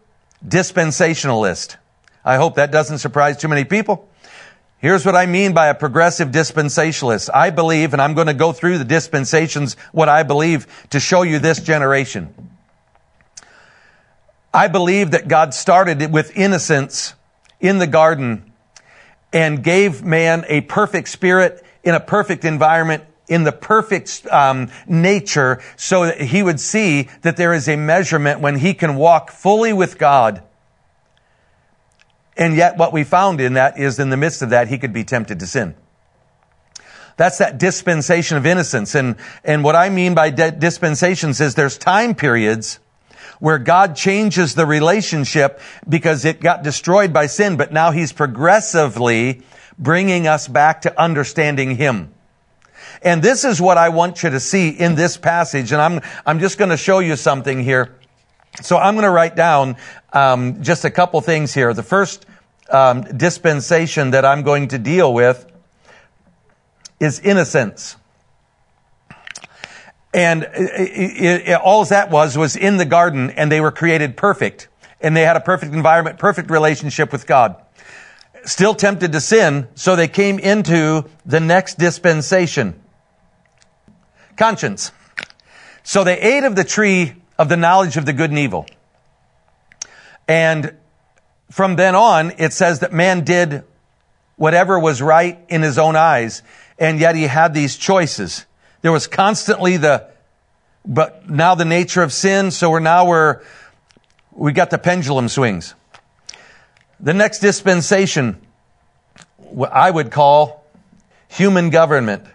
dispensationalist. 0.46 1.75
I 2.25 2.38
hope 2.38 2.55
that 2.55 2.72
doesn't 2.72 2.98
surprise 2.98 3.38
too 3.38 3.48
many 3.48 3.63
people. 3.63 4.10
Here's 4.84 5.06
what 5.06 5.16
I 5.16 5.28
mean 5.28 5.54
by 5.54 5.68
a 5.68 5.74
progressive 5.74 6.28
dispensationalist. 6.28 7.30
I 7.34 7.52
believe, 7.52 7.94
and 7.94 8.02
I'm 8.02 8.16
going 8.16 8.28
to 8.28 8.34
go 8.34 8.52
through 8.52 8.80
the 8.80 8.84
dispensations, 8.84 9.75
what 9.94 10.10
I 10.10 10.24
believe 10.24 10.68
to 10.90 11.00
show 11.00 11.22
you 11.22 11.40
this 11.40 11.62
generation. 11.62 12.34
I 14.54 14.68
believe 14.68 15.12
that 15.12 15.30
God 15.30 15.54
started 15.54 16.12
with 16.12 16.36
innocence 16.36 17.13
in 17.62 17.78
the 17.78 17.88
garden 17.88 18.52
and 19.32 19.63
gave 19.63 20.04
man 20.04 20.44
a 20.50 20.60
perfect 20.60 21.08
spirit 21.08 21.63
in 21.86 21.96
a 21.96 22.02
perfect 22.02 22.44
environment 22.44 23.06
in 23.30 23.46
the 23.46 23.54
perfect 23.54 24.28
um, 24.30 24.70
nature 24.86 25.62
so 25.78 26.08
that 26.08 26.20
he 26.20 26.44
would 26.44 26.60
see 26.60 27.08
that 27.22 27.38
there 27.38 27.54
is 27.54 27.70
a 27.70 27.78
measurement 27.78 28.42
when 28.42 28.58
he 28.58 28.74
can 28.74 28.98
walk 28.98 29.32
fully 29.32 29.72
with 29.72 29.98
God 29.98 30.44
and 32.36 32.56
yet 32.56 32.78
what 32.78 32.94
we 32.94 33.04
found 33.04 33.40
in 33.42 33.54
that 33.54 33.80
is 33.80 34.00
in 34.00 34.10
the 34.10 34.18
midst 34.18 34.42
of 34.42 34.50
that, 34.50 34.68
he 34.68 34.78
could 34.78 34.94
be 34.94 35.04
tempted 35.04 35.40
to 35.40 35.48
sin. 35.48 35.75
That's 37.16 37.38
that 37.38 37.60
dispensation 37.60 38.38
of 38.38 38.46
innocence. 38.46 38.96
And, 38.96 39.18
and 39.44 39.63
what 39.63 39.75
I 39.75 39.90
mean 39.90 40.16
by 40.16 40.32
dispensations 40.32 41.42
is 41.42 41.56
there's 41.56 41.78
time 41.78 42.16
periods 42.16 42.80
where 43.40 43.60
God 43.60 43.96
changes 43.96 44.56
the 44.56 44.66
relationship 44.66 45.60
because 45.88 46.25
it 46.25 46.42
got 46.42 46.63
destroyed 46.63 47.13
by 47.13 47.28
sin, 47.28 47.58
but 47.58 47.72
now 47.72 47.92
he's 47.92 48.13
progressively 48.13 49.42
bringing 49.78 50.28
us 50.28 50.48
back 50.48 50.82
to 50.82 51.02
understanding 51.02 51.75
him. 51.75 52.13
And 53.02 53.22
this 53.22 53.44
is 53.44 53.62
what 53.62 53.78
I 53.78 53.90
want 53.90 54.24
you 54.24 54.30
to 54.30 54.40
see 54.40 54.70
in 54.70 54.96
this 54.96 55.18
passage. 55.18 55.72
And 55.72 55.82
I'm, 55.82 56.02
I'm 56.25 56.40
just 56.40 56.58
going 56.58 56.70
to 56.70 56.78
show 56.78 57.00
you 57.00 57.16
something 57.16 57.63
here. 57.63 57.96
So 58.62 58.77
I'm 58.77 58.93
going 58.93 59.03
to 59.03 59.12
write 59.12 59.36
down 59.36 59.77
um, 60.12 60.62
just 60.62 60.86
a 60.86 60.91
couple 60.91 61.19
things 61.22 61.53
here. 61.53 61.74
The 61.74 61.83
first 61.83 62.25
um, 62.69 63.01
dispensation 63.01 64.12
that 64.12 64.25
I'm 64.25 64.43
going 64.43 64.69
to 64.69 64.77
deal 64.77 65.13
with 65.13 65.45
is 67.00 67.19
innocence. 67.19 67.95
And 70.13 70.43
it, 70.53 71.50
it, 71.50 71.53
all 71.55 71.83
that 71.86 72.12
was 72.12 72.38
was 72.38 72.55
in 72.55 72.77
the 72.77 72.86
garden, 72.86 73.31
and 73.31 73.51
they 73.51 73.60
were 73.60 73.72
created 73.72 74.15
perfect, 74.15 74.67
and 75.01 75.17
they 75.17 75.24
had 75.24 75.36
a 75.36 75.41
perfect 75.41 75.74
environment, 75.74 76.19
perfect 76.19 76.51
relationship 76.51 77.12
with 77.12 77.25
God. 77.25 77.55
Still 78.45 78.75
tempted 78.75 79.12
to 79.13 79.22
sin, 79.22 79.67
so 79.74 79.95
they 79.95 80.07
came 80.07 80.38
into 80.38 81.10
the 81.25 81.39
next 81.39 81.79
dispensation. 81.79 82.79
Conscience. 84.38 84.91
So 85.81 86.03
they 86.03 86.19
ate 86.19 86.43
of 86.43 86.55
the 86.55 86.63
tree 86.63 87.15
of 87.38 87.50
the 87.50 87.58
knowledge 87.58 87.98
of 87.98 88.06
the 88.06 88.13
good 88.13 88.30
and 88.30 88.40
evil. 88.40 88.66
And 90.28 90.75
from 91.52 91.75
then 91.75 91.96
on, 91.96 92.34
it 92.38 92.54
says 92.54 92.80
that 92.80 92.94
man 92.94 93.24
did 93.24 93.63
whatever 94.36 94.80
was 94.80 95.02
right 95.02 95.40
in 95.50 95.62
his 95.62 95.78
own 95.78 95.96
eyes, 95.96 96.42
and 96.80 97.00
yet 97.00 97.16
he 97.16 97.24
had 97.24 97.54
these 97.54 97.78
choices. 97.78 98.46
There 98.82 98.92
was 98.92 99.08
constantly 99.08 99.78
the, 99.78 100.10
but 100.86 101.30
now 101.30 101.56
the 101.56 101.66
nature 101.66 102.02
of 102.02 102.12
sin, 102.12 102.52
so 102.52 102.70
we're 102.70 102.80
now 102.80 103.06
we're, 103.06 103.42
we 104.32 104.52
got 104.52 104.70
the 104.70 104.78
pendulum 104.78 105.30
swings. 105.30 105.75
The 107.00 107.13
next 107.13 107.40
dispensation, 107.40 108.42
what 109.38 109.72
I 109.72 109.90
would 109.90 110.12
call 110.12 110.66
human 111.28 111.70
government. 111.70 112.25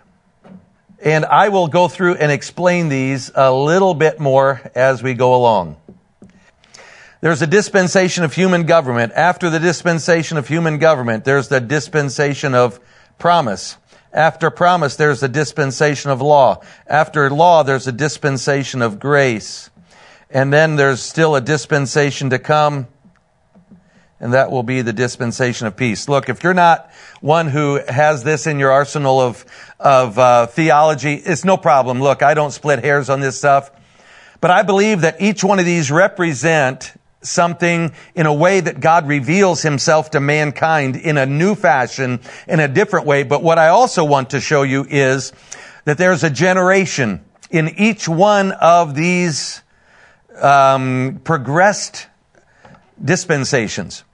And 1.01 1.25
I 1.25 1.51
will 1.51 1.69
go 1.69 1.89
through 1.89 2.17
and 2.17 2.33
explain 2.33 2.89
these 2.89 3.31
a 3.35 3.53
little 3.53 3.95
bit 3.95 4.19
more 4.19 4.61
as 4.75 5.03
we 5.03 5.15
go 5.15 5.35
along. 5.35 5.77
There's 7.21 7.43
a 7.43 7.47
dispensation 7.47 8.25
of 8.25 8.35
human 8.35 8.65
government. 8.65 9.13
After 9.15 9.51
the 9.51 9.59
dispensation 9.59 10.39
of 10.39 10.49
human 10.49 10.79
government, 10.79 11.25
there's 11.25 11.49
the 11.49 11.61
dispensation 11.61 12.55
of 12.55 12.81
promise. 13.19 13.77
After 14.13 14.51
promise, 14.51 14.97
there's 14.97 15.21
the 15.21 15.29
dispensation 15.29 16.11
of 16.11 16.21
law. 16.21 16.63
After 16.87 17.29
law, 17.31 17.63
there's 17.63 17.87
a 17.87 17.93
dispensation 17.93 18.83
of 18.83 18.99
grace. 18.99 19.71
And 20.31 20.53
then 20.53 20.77
there's 20.77 21.01
still 21.01 21.35
a 21.37 21.41
dispensation 21.41 22.31
to 22.31 22.39
come 22.39 22.87
and 24.21 24.33
that 24.33 24.51
will 24.51 24.63
be 24.63 24.83
the 24.83 24.93
dispensation 24.93 25.67
of 25.67 25.77
peace. 25.77 26.09
Look, 26.09 26.29
if 26.29 26.43
you're 26.43 26.55
not 26.55 26.91
one 27.21 27.49
who 27.49 27.81
has 27.89 28.25
this 28.25 28.47
in 28.47 28.59
your 28.59 28.71
arsenal 28.71 29.21
of 29.21 29.45
of 29.79 30.19
uh, 30.19 30.47
theology, 30.47 31.15
it's 31.15 31.45
no 31.45 31.57
problem. 31.57 32.01
Look, 32.01 32.23
I 32.23 32.35
don't 32.35 32.51
split 32.51 32.85
hairs 32.85 33.09
on 33.09 33.21
this 33.21 33.39
stuff, 33.39 33.71
but 34.41 34.51
I 34.51 34.63
believe 34.63 35.03
that 35.03 35.21
each 35.21 35.45
one 35.45 35.59
of 35.59 35.65
these 35.65 35.91
represent 35.91 36.93
something 37.21 37.93
in 38.15 38.27
a 38.27 38.35
way 38.35 38.61
that 38.61 38.81
God 38.81 39.09
reveals 39.09 39.63
himself 39.63 40.11
to 40.13 40.21
mankind 40.21 40.97
in 40.97 41.17
a 41.17 41.27
new 41.27 41.55
fashion, 41.55 42.21
in 42.47 42.61
a 42.61 42.69
different 42.69 43.07
way. 43.07 43.23
But 43.23 43.43
what 43.43 43.59
I 43.59 43.69
also 43.69 44.05
want 44.05 44.31
to 44.31 44.41
show 44.41 44.63
you 44.63 44.87
is 44.89 45.33
that 45.85 45.99
there's 45.99 46.23
a 46.23 46.31
generation 46.31 47.25
in 47.51 47.69
each 47.77 48.09
one 48.09 48.53
of 48.53 48.95
these 48.95 49.63
um, 50.41 51.21
progressed 51.25 52.07
dispensations. 53.03 54.05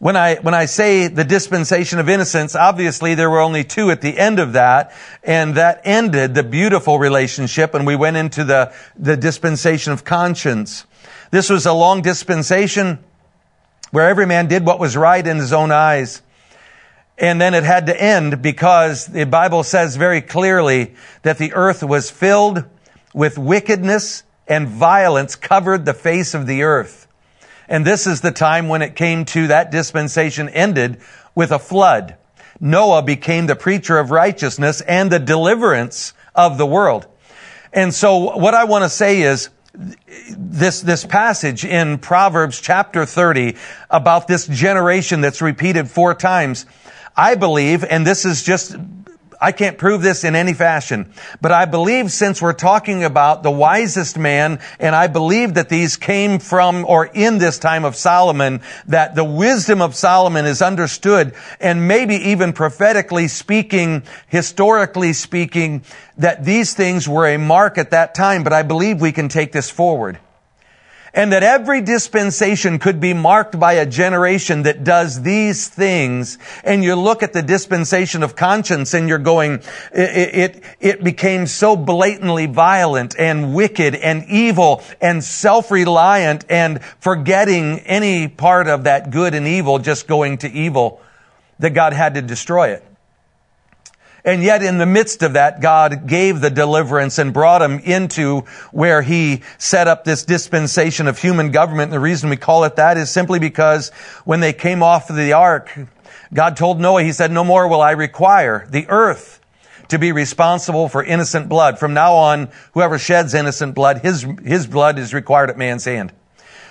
When 0.00 0.16
I, 0.16 0.36
when 0.36 0.54
I 0.54 0.64
say 0.64 1.08
the 1.08 1.24
dispensation 1.24 1.98
of 1.98 2.08
innocence, 2.08 2.56
obviously 2.56 3.14
there 3.14 3.28
were 3.28 3.40
only 3.40 3.64
two 3.64 3.90
at 3.90 4.00
the 4.00 4.18
end 4.18 4.38
of 4.38 4.54
that, 4.54 4.94
and 5.22 5.56
that 5.56 5.82
ended 5.84 6.34
the 6.34 6.42
beautiful 6.42 6.98
relationship, 6.98 7.74
and 7.74 7.86
we 7.86 7.96
went 7.96 8.16
into 8.16 8.42
the, 8.42 8.72
the 8.96 9.14
dispensation 9.18 9.92
of 9.92 10.02
conscience. 10.02 10.86
This 11.30 11.50
was 11.50 11.66
a 11.66 11.74
long 11.74 12.00
dispensation 12.00 12.98
where 13.90 14.08
every 14.08 14.24
man 14.24 14.46
did 14.48 14.64
what 14.64 14.80
was 14.80 14.96
right 14.96 15.26
in 15.26 15.36
his 15.36 15.52
own 15.52 15.70
eyes. 15.70 16.22
And 17.18 17.38
then 17.38 17.52
it 17.52 17.64
had 17.64 17.84
to 17.88 18.02
end 18.02 18.40
because 18.40 19.04
the 19.04 19.26
Bible 19.26 19.62
says 19.64 19.96
very 19.96 20.22
clearly 20.22 20.94
that 21.24 21.36
the 21.36 21.52
earth 21.52 21.82
was 21.82 22.10
filled 22.10 22.64
with 23.12 23.36
wickedness 23.36 24.22
and 24.48 24.66
violence 24.66 25.36
covered 25.36 25.84
the 25.84 25.92
face 25.92 26.32
of 26.32 26.46
the 26.46 26.62
earth. 26.62 27.06
And 27.70 27.86
this 27.86 28.08
is 28.08 28.20
the 28.20 28.32
time 28.32 28.68
when 28.68 28.82
it 28.82 28.96
came 28.96 29.24
to 29.26 29.46
that 29.46 29.70
dispensation 29.70 30.48
ended 30.48 31.00
with 31.36 31.52
a 31.52 31.58
flood. 31.60 32.16
Noah 32.58 33.02
became 33.02 33.46
the 33.46 33.54
preacher 33.54 33.96
of 33.98 34.10
righteousness 34.10 34.80
and 34.80 35.10
the 35.10 35.20
deliverance 35.20 36.12
of 36.34 36.58
the 36.58 36.66
world. 36.66 37.06
And 37.72 37.94
so 37.94 38.36
what 38.36 38.54
I 38.54 38.64
want 38.64 38.82
to 38.84 38.90
say 38.90 39.22
is, 39.22 39.48
this, 39.72 40.80
this 40.80 41.06
passage 41.06 41.64
in 41.64 41.98
Proverbs 41.98 42.60
chapter 42.60 43.06
30 43.06 43.56
about 43.88 44.26
this 44.26 44.48
generation 44.48 45.20
that's 45.20 45.40
repeated 45.40 45.88
four 45.88 46.12
times, 46.12 46.66
I 47.16 47.36
believe, 47.36 47.84
and 47.84 48.04
this 48.04 48.24
is 48.24 48.42
just 48.42 48.74
I 49.40 49.52
can't 49.52 49.78
prove 49.78 50.02
this 50.02 50.22
in 50.22 50.36
any 50.36 50.52
fashion, 50.52 51.12
but 51.40 51.50
I 51.50 51.64
believe 51.64 52.12
since 52.12 52.42
we're 52.42 52.52
talking 52.52 53.04
about 53.04 53.42
the 53.42 53.50
wisest 53.50 54.18
man, 54.18 54.60
and 54.78 54.94
I 54.94 55.06
believe 55.06 55.54
that 55.54 55.70
these 55.70 55.96
came 55.96 56.38
from 56.38 56.84
or 56.86 57.06
in 57.06 57.38
this 57.38 57.58
time 57.58 57.86
of 57.86 57.96
Solomon, 57.96 58.60
that 58.86 59.14
the 59.14 59.24
wisdom 59.24 59.80
of 59.80 59.94
Solomon 59.94 60.44
is 60.44 60.60
understood, 60.60 61.34
and 61.58 61.88
maybe 61.88 62.16
even 62.16 62.52
prophetically 62.52 63.28
speaking, 63.28 64.02
historically 64.26 65.14
speaking, 65.14 65.84
that 66.18 66.44
these 66.44 66.74
things 66.74 67.08
were 67.08 67.26
a 67.26 67.38
mark 67.38 67.78
at 67.78 67.92
that 67.92 68.14
time, 68.14 68.44
but 68.44 68.52
I 68.52 68.62
believe 68.62 69.00
we 69.00 69.12
can 69.12 69.30
take 69.30 69.52
this 69.52 69.70
forward 69.70 70.18
and 71.12 71.32
that 71.32 71.42
every 71.42 71.80
dispensation 71.80 72.78
could 72.78 73.00
be 73.00 73.14
marked 73.14 73.58
by 73.58 73.74
a 73.74 73.86
generation 73.86 74.62
that 74.62 74.84
does 74.84 75.22
these 75.22 75.68
things. 75.68 76.38
And 76.64 76.84
you 76.84 76.94
look 76.94 77.22
at 77.22 77.32
the 77.32 77.42
dispensation 77.42 78.22
of 78.22 78.36
conscience 78.36 78.94
and 78.94 79.08
you're 79.08 79.18
going, 79.18 79.62
it, 79.92 80.34
it, 80.34 80.64
it 80.80 81.04
became 81.04 81.46
so 81.46 81.76
blatantly 81.76 82.46
violent 82.46 83.14
and 83.18 83.54
wicked 83.54 83.94
and 83.94 84.24
evil 84.28 84.82
and 85.00 85.22
self-reliant 85.22 86.44
and 86.48 86.82
forgetting 87.00 87.80
any 87.80 88.28
part 88.28 88.68
of 88.68 88.84
that 88.84 89.10
good 89.10 89.34
and 89.34 89.46
evil, 89.46 89.78
just 89.78 90.06
going 90.06 90.38
to 90.38 90.50
evil 90.50 91.00
that 91.58 91.70
God 91.70 91.92
had 91.92 92.14
to 92.14 92.22
destroy 92.22 92.70
it. 92.70 92.84
And 94.24 94.42
yet 94.42 94.62
in 94.62 94.78
the 94.78 94.86
midst 94.86 95.22
of 95.22 95.32
that, 95.32 95.60
God 95.60 96.06
gave 96.06 96.40
the 96.40 96.50
deliverance 96.50 97.18
and 97.18 97.32
brought 97.32 97.62
him 97.62 97.78
into 97.78 98.40
where 98.70 99.02
he 99.02 99.42
set 99.58 99.88
up 99.88 100.04
this 100.04 100.24
dispensation 100.24 101.06
of 101.06 101.18
human 101.18 101.50
government. 101.50 101.84
And 101.84 101.92
the 101.92 102.00
reason 102.00 102.30
we 102.30 102.36
call 102.36 102.64
it 102.64 102.76
that 102.76 102.96
is 102.96 103.10
simply 103.10 103.38
because 103.38 103.90
when 104.24 104.40
they 104.40 104.52
came 104.52 104.82
off 104.82 105.08
of 105.08 105.16
the 105.16 105.32
ark, 105.32 105.76
God 106.32 106.56
told 106.56 106.80
Noah, 106.80 107.02
he 107.02 107.12
said, 107.12 107.30
no 107.30 107.44
more 107.44 107.66
will 107.66 107.80
I 107.80 107.92
require 107.92 108.66
the 108.70 108.86
earth 108.88 109.40
to 109.88 109.98
be 109.98 110.12
responsible 110.12 110.88
for 110.88 111.02
innocent 111.02 111.48
blood. 111.48 111.78
From 111.78 111.94
now 111.94 112.14
on, 112.14 112.50
whoever 112.72 112.98
sheds 112.98 113.34
innocent 113.34 113.74
blood, 113.74 113.98
his, 113.98 114.26
his 114.44 114.66
blood 114.66 114.98
is 114.98 115.12
required 115.12 115.50
at 115.50 115.58
man's 115.58 115.84
hand. 115.84 116.12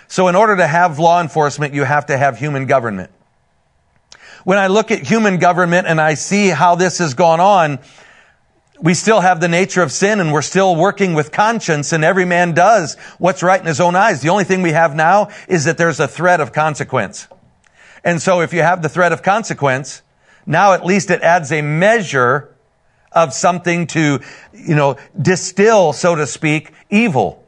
So 0.08 0.27
in 0.27 0.36
order 0.36 0.56
to 0.56 0.65
have 0.65 1.00
law 1.00 1.22
enforcement, 1.22 1.74
you 1.74 1.84
have 1.84 2.06
to 2.08 2.18
have 2.18 2.39
human 2.39 2.65
government. 2.65 3.12
When 4.43 4.58
I 4.58 4.67
look 4.67 4.91
at 4.91 5.00
human 5.00 5.38
government 5.38 5.88
and 5.88 6.00
I 6.00 6.13
see 6.13 6.50
how 6.50 6.75
this 6.75 7.00
has 7.00 7.13
gone 7.13 7.39
on, 7.39 7.79
we 8.81 8.93
still 8.93 9.19
have 9.19 9.41
the 9.41 9.48
nature 9.48 9.81
of 9.81 9.91
sin 9.91 10.19
and 10.19 10.31
we're 10.31 10.41
still 10.41 10.75
working 10.75 11.13
with 11.13 11.31
conscience 11.31 11.91
and 11.91 12.03
every 12.03 12.25
man 12.25 12.53
does 12.53 12.96
what's 13.17 13.43
right 13.43 13.60
in 13.60 13.67
his 13.67 13.81
own 13.81 13.96
eyes. 13.96 14.22
The 14.22 14.29
only 14.29 14.46
thing 14.46 14.62
we 14.62 14.72
have 14.72 14.96
now 14.96 15.29
is 15.48 15.65
that 15.65 15.77
there's 15.77 16.00
a 16.00 16.08
threat 16.08 16.39
of 16.39 16.53
consequence. 16.53 17.27
And 18.03 18.22
so 18.22 18.41
if 18.41 18.53
you 18.53 18.62
have 18.62 18.81
the 18.81 18.89
threat 18.89 19.12
of 19.12 19.22
consequence, 19.22 20.01
now 20.46 20.74
at 20.74 20.86
least 20.86 21.12
it 21.12 21.22
adds 21.22 21.51
a 21.51 21.62
measure 21.62 22.55
of 23.12 23.34
something 23.34 23.88
to, 23.88 24.22
you 24.53 24.75
know, 24.75 24.98
distill, 25.19 25.93
so 25.93 26.15
to 26.15 26.25
speak, 26.25 26.72
evil. 26.89 27.38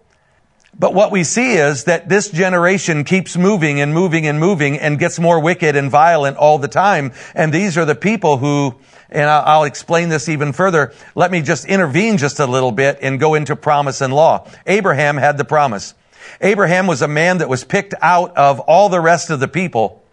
But 0.81 0.95
what 0.95 1.11
we 1.11 1.23
see 1.23 1.53
is 1.57 1.83
that 1.83 2.09
this 2.09 2.31
generation 2.31 3.03
keeps 3.03 3.37
moving 3.37 3.79
and 3.79 3.93
moving 3.93 4.25
and 4.25 4.39
moving 4.39 4.79
and 4.79 4.97
gets 4.97 5.19
more 5.19 5.39
wicked 5.39 5.75
and 5.75 5.91
violent 5.91 6.37
all 6.37 6.57
the 6.57 6.67
time. 6.67 7.11
And 7.35 7.53
these 7.53 7.77
are 7.77 7.85
the 7.85 7.93
people 7.93 8.37
who, 8.37 8.73
and 9.11 9.29
I'll 9.29 9.65
explain 9.65 10.09
this 10.09 10.27
even 10.27 10.53
further. 10.53 10.91
Let 11.13 11.29
me 11.29 11.43
just 11.43 11.65
intervene 11.65 12.17
just 12.17 12.39
a 12.39 12.47
little 12.47 12.71
bit 12.71 12.97
and 13.03 13.19
go 13.19 13.35
into 13.35 13.55
promise 13.55 14.01
and 14.01 14.11
law. 14.11 14.49
Abraham 14.65 15.17
had 15.17 15.37
the 15.37 15.45
promise. 15.45 15.93
Abraham 16.41 16.87
was 16.87 17.03
a 17.03 17.07
man 17.07 17.37
that 17.37 17.47
was 17.47 17.63
picked 17.63 17.93
out 18.01 18.35
of 18.35 18.59
all 18.61 18.89
the 18.89 18.99
rest 18.99 19.29
of 19.29 19.39
the 19.39 19.47
people. 19.47 20.03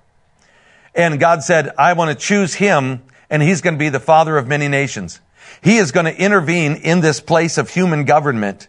And 0.95 1.19
God 1.19 1.43
said, 1.43 1.73
I 1.79 1.95
want 1.95 2.11
to 2.11 2.15
choose 2.15 2.53
him 2.53 3.05
and 3.31 3.43
he's 3.43 3.63
going 3.63 3.77
to 3.77 3.79
be 3.79 3.89
the 3.89 4.01
father 4.01 4.37
of 4.37 4.47
many 4.47 4.69
nations. 4.69 5.23
He 5.63 5.79
is 5.79 5.93
going 5.93 6.05
to 6.05 6.15
intervene 6.15 6.75
in 6.75 7.01
this 7.01 7.21
place 7.21 7.57
of 7.57 7.71
human 7.71 8.05
government 8.05 8.69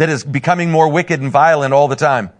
that 0.00 0.08
is 0.08 0.24
becoming 0.24 0.70
more 0.70 0.88
wicked 0.88 1.20
and 1.20 1.30
violent 1.30 1.74
all 1.74 1.86
the 1.86 1.94
time. 1.94 2.30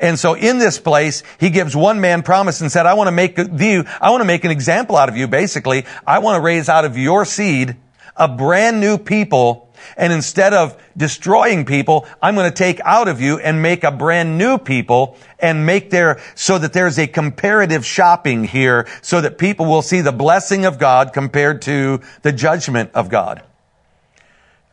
And 0.00 0.18
so 0.18 0.32
in 0.32 0.58
this 0.58 0.78
place, 0.78 1.22
he 1.38 1.50
gives 1.50 1.76
one 1.76 2.00
man 2.00 2.22
promise 2.22 2.62
and 2.62 2.72
said, 2.72 2.86
I 2.86 2.94
want 2.94 3.08
to 3.08 3.12
make 3.12 3.36
you, 3.36 3.84
I 4.00 4.10
want 4.10 4.22
to 4.22 4.26
make 4.26 4.44
an 4.44 4.50
example 4.50 4.96
out 4.96 5.10
of 5.10 5.16
you, 5.18 5.28
basically. 5.28 5.84
I 6.06 6.20
want 6.20 6.36
to 6.36 6.40
raise 6.40 6.70
out 6.70 6.86
of 6.86 6.96
your 6.96 7.26
seed 7.26 7.76
a 8.16 8.26
brand 8.26 8.80
new 8.80 8.96
people. 8.96 9.70
And 9.98 10.14
instead 10.14 10.54
of 10.54 10.82
destroying 10.96 11.66
people, 11.66 12.06
I'm 12.22 12.34
going 12.34 12.50
to 12.50 12.56
take 12.56 12.80
out 12.80 13.06
of 13.06 13.20
you 13.20 13.38
and 13.38 13.60
make 13.60 13.84
a 13.84 13.92
brand 13.92 14.38
new 14.38 14.56
people 14.56 15.18
and 15.38 15.66
make 15.66 15.90
there 15.90 16.22
so 16.36 16.56
that 16.56 16.72
there's 16.72 16.98
a 16.98 17.06
comparative 17.06 17.84
shopping 17.84 18.44
here 18.44 18.88
so 19.02 19.20
that 19.20 19.36
people 19.36 19.66
will 19.66 19.82
see 19.82 20.00
the 20.00 20.10
blessing 20.10 20.64
of 20.64 20.78
God 20.78 21.12
compared 21.12 21.60
to 21.62 22.00
the 22.22 22.32
judgment 22.32 22.92
of 22.94 23.10
God. 23.10 23.42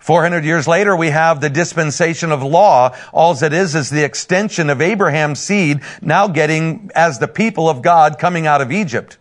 400 0.06 0.46
years 0.46 0.68
later, 0.68 0.96
we 0.96 1.10
have 1.10 1.42
the 1.42 1.50
dispensation 1.50 2.32
of 2.32 2.44
law. 2.44 2.96
All 3.12 3.34
that 3.34 3.54
is 3.54 3.74
is 3.74 3.90
the 3.90 4.04
extension 4.04 4.70
of 4.70 4.80
Abraham's 4.80 5.40
seed 5.40 5.80
now 6.00 6.28
getting 6.28 6.92
as 6.94 7.18
the 7.18 7.28
people 7.28 7.68
of 7.68 7.82
God 7.82 8.20
coming 8.20 8.46
out 8.46 8.62
of 8.62 8.72
Egypt. 8.72 9.18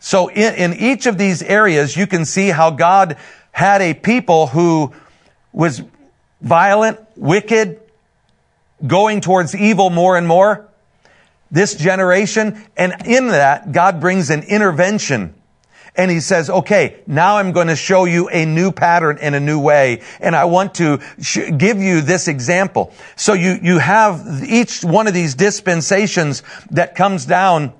So 0.00 0.26
in, 0.26 0.54
in 0.56 0.74
each 0.74 1.06
of 1.06 1.18
these 1.18 1.40
areas, 1.40 1.96
you 1.96 2.08
can 2.08 2.24
see 2.24 2.48
how 2.48 2.72
God 2.72 3.16
had 3.52 3.80
a 3.80 3.94
people 3.94 4.48
who 4.48 4.92
was 5.52 5.84
violent, 6.40 6.98
wicked, 7.14 7.80
going 8.84 9.20
towards 9.20 9.54
evil 9.54 9.90
more 9.90 10.16
and 10.16 10.26
more. 10.26 10.66
This 11.52 11.76
generation, 11.76 12.60
and 12.76 12.92
in 13.06 13.28
that, 13.28 13.70
God 13.70 14.00
brings 14.00 14.30
an 14.30 14.42
intervention 14.42 15.36
and 15.96 16.10
he 16.10 16.20
says, 16.20 16.50
okay, 16.50 17.00
now 17.06 17.38
I'm 17.38 17.52
going 17.52 17.68
to 17.68 17.76
show 17.76 18.04
you 18.04 18.28
a 18.28 18.44
new 18.44 18.70
pattern 18.72 19.18
in 19.18 19.34
a 19.34 19.40
new 19.40 19.58
way. 19.58 20.02
And 20.20 20.36
I 20.36 20.44
want 20.44 20.74
to 20.76 21.00
sh- 21.20 21.50
give 21.56 21.78
you 21.78 22.00
this 22.00 22.28
example. 22.28 22.92
So 23.16 23.32
you, 23.32 23.58
you 23.62 23.78
have 23.78 24.44
each 24.46 24.84
one 24.84 25.06
of 25.06 25.14
these 25.14 25.34
dispensations 25.34 26.42
that 26.70 26.94
comes 26.94 27.26
down. 27.26 27.72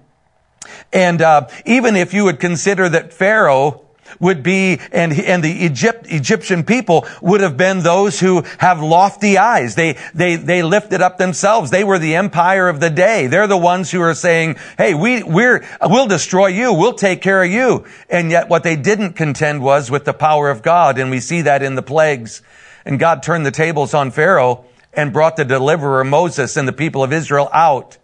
And, 0.92 1.22
uh, 1.22 1.48
even 1.64 1.96
if 1.96 2.12
you 2.14 2.24
would 2.24 2.40
consider 2.40 2.88
that 2.88 3.12
Pharaoh, 3.12 3.85
would 4.20 4.42
be, 4.42 4.80
and, 4.92 5.12
and 5.12 5.42
the 5.42 5.50
Egypt, 5.50 6.06
Egyptian 6.08 6.64
people 6.64 7.06
would 7.20 7.40
have 7.40 7.56
been 7.56 7.80
those 7.80 8.20
who 8.20 8.42
have 8.58 8.80
lofty 8.80 9.38
eyes. 9.38 9.74
They, 9.74 9.96
they, 10.14 10.36
they 10.36 10.62
lifted 10.62 11.00
up 11.00 11.18
themselves. 11.18 11.70
They 11.70 11.84
were 11.84 11.98
the 11.98 12.14
empire 12.14 12.68
of 12.68 12.80
the 12.80 12.90
day. 12.90 13.26
They're 13.26 13.46
the 13.46 13.56
ones 13.56 13.90
who 13.90 14.00
are 14.00 14.14
saying, 14.14 14.56
hey, 14.78 14.94
we, 14.94 15.22
we're, 15.22 15.64
we'll 15.82 16.06
destroy 16.06 16.48
you. 16.48 16.72
We'll 16.72 16.94
take 16.94 17.22
care 17.22 17.42
of 17.42 17.50
you. 17.50 17.84
And 18.08 18.30
yet 18.30 18.48
what 18.48 18.62
they 18.62 18.76
didn't 18.76 19.14
contend 19.14 19.62
was 19.62 19.90
with 19.90 20.04
the 20.04 20.14
power 20.14 20.50
of 20.50 20.62
God. 20.62 20.98
And 20.98 21.10
we 21.10 21.20
see 21.20 21.42
that 21.42 21.62
in 21.62 21.74
the 21.74 21.82
plagues. 21.82 22.42
And 22.84 22.98
God 22.98 23.22
turned 23.22 23.44
the 23.44 23.50
tables 23.50 23.94
on 23.94 24.10
Pharaoh 24.10 24.64
and 24.92 25.12
brought 25.12 25.36
the 25.36 25.44
deliverer 25.44 26.04
Moses 26.04 26.56
and 26.56 26.66
the 26.66 26.72
people 26.72 27.02
of 27.02 27.12
Israel 27.12 27.50
out 27.52 27.98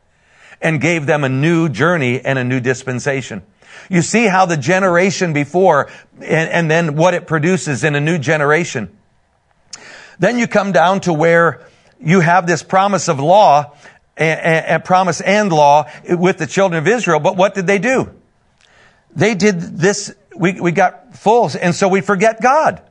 and 0.61 0.81
gave 0.81 1.07
them 1.07 1.25
a 1.25 1.29
new 1.29 1.69
journey 1.69 2.21
and 2.21 2.39
a 2.39 2.45
new 2.45 2.61
dispensation. 2.61 3.43
You 3.89 4.03
see 4.03 4.27
how 4.27 4.47
the 4.47 4.57
generation 4.57 5.33
before 5.33 5.91
and, 6.17 6.51
and 6.51 6.71
then 6.71 6.97
what 6.97 7.15
it 7.15 7.27
produces 7.27 7.85
in 7.85 7.95
a 7.95 8.01
new 8.01 8.19
generation. 8.19 8.97
Then 10.19 10.39
you 10.39 10.47
come 10.47 10.73
down 10.73 11.01
to 11.03 11.13
where 11.13 11.67
you 12.01 12.21
have 12.21 12.47
this 12.47 12.63
promise 12.63 13.09
of 13.09 13.21
law 13.21 13.77
and, 14.17 14.41
and, 14.41 14.85
promise 14.85 15.21
and 15.21 15.53
law 15.53 15.91
with 16.09 16.39
the 16.39 16.47
children 16.47 16.79
of 16.79 16.89
Israel. 16.89 17.21
But 17.21 17.37
what 17.37 17.55
did 17.55 17.67
they 17.67 17.79
do? 17.79 18.13
They 19.15 19.35
did 19.35 19.61
this. 19.61 20.15
We, 20.37 20.61
we 20.61 20.73
got 20.73 21.17
full. 21.17 21.51
And 21.61 21.75
so 21.75 21.89
we 21.89 22.01
forget 22.01 22.41
God. 22.41 22.83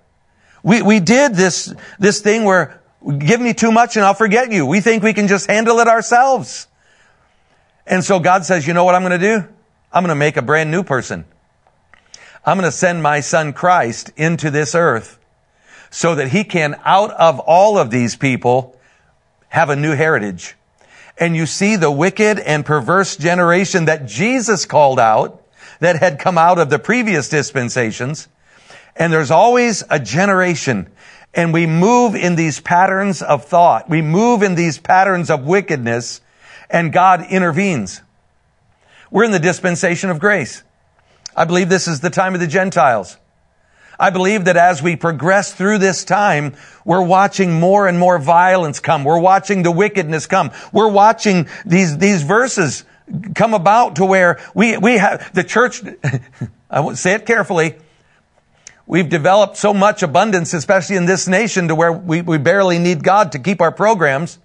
We, 0.64 0.82
we 0.82 1.00
did 1.00 1.36
this, 1.36 1.74
this 2.00 2.22
thing 2.22 2.44
where 2.44 2.82
give 3.18 3.42
me 3.42 3.54
too 3.54 3.72
much 3.72 3.96
and 3.96 4.06
I'll 4.06 4.14
forget 4.14 4.52
you. 4.52 4.66
We 4.66 4.82
think 4.82 5.04
we 5.04 5.14
can 5.14 5.28
just 5.28 5.50
handle 5.50 5.80
it 5.80 5.88
ourselves. 5.88 6.68
And 7.88 8.04
so 8.04 8.20
God 8.20 8.46
says, 8.46 8.68
you 8.68 8.74
know 8.74 8.84
what 8.84 8.96
I'm 8.96 9.02
going 9.02 9.20
to 9.20 9.40
do? 9.40 9.48
I'm 9.94 10.04
going 10.04 10.10
to 10.10 10.16
make 10.16 10.38
a 10.38 10.42
brand 10.42 10.72
new 10.72 10.84
person. 10.84 11.26
I'm 12.46 12.58
going 12.58 12.70
to 12.70 12.76
send 12.76 13.04
my 13.04 13.20
son 13.20 13.54
Christ 13.54 14.12
into 14.16 14.50
this 14.50 14.74
earth 14.74 15.20
so 15.90 16.16
that 16.16 16.30
he 16.30 16.44
can, 16.44 16.80
out 16.84 17.12
of 17.12 17.40
all 17.40 17.78
of 17.78 17.92
these 17.92 18.16
people, 18.16 18.80
have 19.50 19.70
a 19.70 19.76
new 19.76 19.96
heritage. 19.96 20.56
And 21.18 21.36
you 21.36 21.46
see 21.46 21.76
the 21.76 21.92
wicked 21.92 22.40
and 22.40 22.66
perverse 22.66 23.18
generation 23.18 23.86
that 23.86 24.08
Jesus 24.08 24.66
called 24.66 25.00
out 25.00 25.44
that 25.80 25.98
had 25.98 26.20
come 26.20 26.38
out 26.38 26.58
of 26.58 26.70
the 26.70 26.80
previous 26.80 27.30
dispensations. 27.30 28.28
And 28.96 29.12
there's 29.12 29.32
always 29.32 29.84
a 29.90 30.00
generation 30.00 30.90
and 31.34 31.54
we 31.54 31.66
move 31.66 32.16
in 32.16 32.36
these 32.36 32.60
patterns 32.60 33.22
of 33.22 33.46
thought. 33.46 33.90
We 33.90 34.02
move 34.02 34.44
in 34.44 34.56
these 34.56 34.78
patterns 34.78 35.30
of 35.30 35.46
wickedness 35.46 36.22
and 36.70 36.92
God 36.92 37.26
intervenes. 37.30 38.02
We're 39.12 39.26
in 39.26 39.32
the 39.32 39.40
dispensation 39.40 40.10
of 40.10 40.20
grace. 40.20 40.64
I 41.36 41.44
believe 41.44 41.68
this 41.68 41.88
is 41.88 42.00
the 42.00 42.10
time 42.10 42.34
of 42.34 42.40
the 42.40 42.48
Gentiles. 42.48 43.18
I 44.00 44.10
believe 44.10 44.46
that 44.46 44.58
as 44.58 44.82
we 44.82 44.96
progress 44.96 45.54
through 45.54 45.78
this 45.78 46.04
time, 46.06 46.56
we're 46.86 47.04
watching 47.04 47.60
more 47.60 47.88
and 47.88 48.00
more 48.00 48.18
violence 48.18 48.80
come. 48.80 49.04
We're 49.04 49.20
watching 49.20 49.64
the 49.64 49.72
wickedness 49.72 50.26
come. 50.26 50.52
We're 50.72 50.90
watching 50.90 51.48
these, 51.66 51.98
these 51.98 52.24
verses 52.24 52.86
come 53.36 53.54
about 53.54 53.98
to 53.98 54.06
where 54.06 54.40
we, 54.56 54.78
we 54.78 54.98
have, 54.98 55.32
the 55.34 55.44
church, 55.44 55.84
I 56.70 56.80
won't 56.80 56.98
say 56.98 57.14
it 57.14 57.26
carefully, 57.26 57.76
we've 58.88 59.10
developed 59.10 59.58
so 59.58 59.74
much 59.74 60.04
abundance, 60.04 60.54
especially 60.54 60.96
in 60.96 61.06
this 61.06 61.28
nation, 61.28 61.68
to 61.68 61.76
where 61.76 61.92
we, 61.92 62.22
we 62.22 62.38
barely 62.38 62.80
need 62.80 63.04
God 63.04 63.34
to 63.34 63.40
keep 63.40 63.62
our 63.62 63.72
programs. 63.72 64.40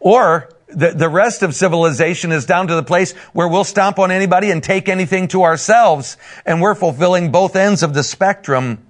Or 0.00 0.50
the, 0.74 0.90
the 0.90 1.08
rest 1.08 1.42
of 1.42 1.54
civilization 1.54 2.32
is 2.32 2.46
down 2.46 2.68
to 2.68 2.74
the 2.74 2.82
place 2.82 3.12
where 3.32 3.48
we'll 3.48 3.64
stomp 3.64 3.98
on 3.98 4.10
anybody 4.10 4.50
and 4.50 4.62
take 4.62 4.88
anything 4.88 5.28
to 5.28 5.42
ourselves. 5.42 6.16
And 6.44 6.60
we're 6.60 6.74
fulfilling 6.74 7.30
both 7.32 7.56
ends 7.56 7.82
of 7.82 7.94
the 7.94 8.02
spectrum 8.02 8.86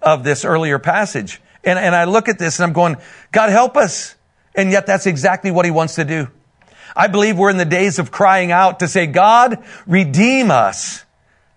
of 0.00 0.24
this 0.24 0.44
earlier 0.44 0.78
passage. 0.78 1.40
And, 1.64 1.78
and 1.78 1.94
I 1.94 2.04
look 2.04 2.28
at 2.28 2.38
this 2.38 2.58
and 2.58 2.66
I'm 2.66 2.72
going, 2.72 2.96
God 3.32 3.50
help 3.50 3.76
us. 3.76 4.14
And 4.54 4.70
yet 4.70 4.86
that's 4.86 5.06
exactly 5.06 5.50
what 5.50 5.64
he 5.64 5.70
wants 5.70 5.96
to 5.96 6.04
do. 6.04 6.28
I 6.96 7.06
believe 7.06 7.38
we're 7.38 7.50
in 7.50 7.58
the 7.58 7.64
days 7.64 7.98
of 7.98 8.10
crying 8.10 8.50
out 8.50 8.80
to 8.80 8.88
say, 8.88 9.06
God, 9.06 9.64
redeem 9.86 10.50
us 10.50 11.04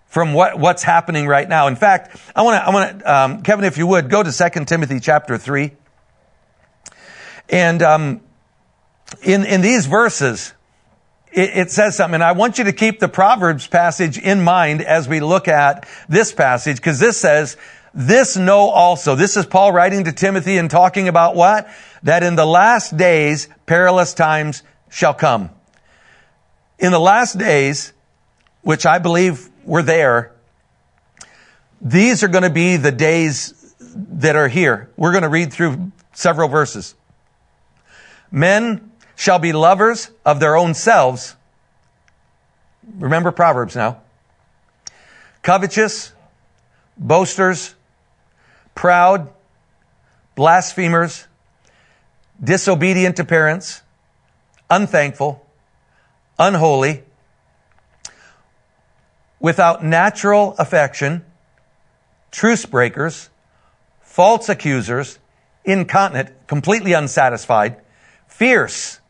from 0.08 0.34
what, 0.34 0.60
what's 0.60 0.84
happening 0.84 1.26
right 1.26 1.48
now. 1.48 1.68
In 1.68 1.76
fact, 1.76 2.20
I 2.36 2.42
want 2.42 2.62
to, 2.62 2.68
I 2.68 2.74
want 2.74 3.00
to, 3.00 3.14
um, 3.14 3.44
Kevin, 3.44 3.66
if 3.66 3.78
you 3.78 3.88
would, 3.88 4.10
go 4.10 4.22
to 4.22 4.32
2 4.32 4.66
Timothy 4.66 5.00
chapter 5.00 5.38
3. 5.38 5.72
And, 7.50 7.82
um, 7.82 8.22
in, 9.22 9.46
in 9.46 9.62
these 9.62 9.86
verses, 9.86 10.54
it, 11.32 11.50
it 11.58 11.72
says 11.72 11.96
something. 11.96 12.16
And 12.16 12.24
I 12.24 12.32
want 12.34 12.58
you 12.58 12.66
to 12.66 12.74
keep 12.74 13.00
the 13.00 13.08
Proverbs 13.08 13.68
passage 13.68 14.18
in 14.18 14.42
mind 14.42 14.82
as 14.82 15.08
we 15.08 15.20
look 15.20 15.48
at 15.48 15.88
this 16.10 16.34
passage, 16.34 16.78
because 16.78 17.00
this 17.00 17.18
says, 17.18 17.58
this 17.94 18.38
know 18.38 18.70
also. 18.70 19.16
This 19.16 19.36
is 19.36 19.46
Paul 19.46 19.72
writing 19.72 20.06
to 20.06 20.12
Timothy 20.12 20.58
and 20.58 20.72
talking 20.72 21.08
about 21.08 21.36
what? 21.36 21.70
That 22.04 22.24
in 22.24 22.36
the 22.36 22.46
last 22.46 22.96
days, 22.96 23.50
perilous 23.66 24.14
times 24.14 24.64
shall 24.90 25.14
come. 25.14 25.50
In 26.80 26.92
the 26.92 27.00
last 27.00 27.38
days, 27.38 27.94
which 28.62 28.86
I 28.86 29.00
believe 29.00 29.50
were 29.66 29.84
there, 29.84 30.34
these 31.82 32.24
are 32.24 32.28
going 32.28 32.44
to 32.44 32.50
be 32.50 32.78
the 32.78 32.92
days 32.92 33.76
that 33.96 34.36
are 34.36 34.48
here. 34.48 34.90
We're 34.96 35.12
going 35.12 35.24
to 35.24 35.30
read 35.30 35.52
through 35.52 35.92
several 36.14 36.48
verses. 36.48 36.96
Men 38.32 38.91
shall 39.16 39.40
be 39.40 39.54
lovers 39.54 40.12
of 40.26 40.40
their 40.40 40.56
own 40.56 40.74
selves. 40.74 41.36
Remember 42.98 43.32
Proverbs 43.32 43.76
now. 43.76 44.02
Covetous, 45.44 46.14
boasters, 46.98 47.76
proud, 48.76 49.30
blasphemers, 50.36 51.28
disobedient 52.44 53.18
to 53.18 53.24
parents, 53.24 53.82
unthankful, 54.70 55.46
unholy, 56.40 57.04
without 59.40 59.84
natural 59.84 60.56
affection, 60.58 61.26
truce 62.32 62.66
breakers, 62.66 63.30
false 64.02 64.50
accusers, 64.50 65.20
incontinent, 65.66 66.30
completely 66.48 66.94
unsatisfied, 66.94 67.78
fierce, 68.28 69.01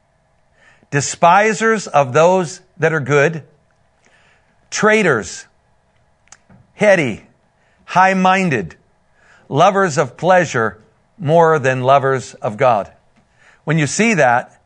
despisers 0.91 1.87
of 1.87 2.13
those 2.13 2.61
that 2.77 2.93
are 2.93 2.99
good, 2.99 3.43
traitors, 4.69 5.47
heady, 6.73 7.23
high 7.85 8.13
minded, 8.13 8.75
lovers 9.49 9.97
of 9.97 10.17
pleasure 10.17 10.81
more 11.17 11.59
than 11.59 11.81
lovers 11.81 12.33
of 12.35 12.57
God. 12.57 12.91
When 13.63 13.77
you 13.77 13.87
see 13.87 14.15
that, 14.15 14.61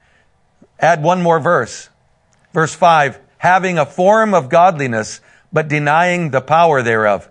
add 0.80 1.04
one 1.04 1.22
more 1.22 1.40
verse. 1.40 1.90
Verse 2.54 2.74
5 2.74 3.20
having 3.38 3.78
a 3.78 3.86
form 3.86 4.34
of 4.34 4.50
godliness, 4.50 5.22
but 5.54 5.68
denying 5.68 6.32
the 6.32 6.42
power 6.42 6.82
thereof. 6.82 7.30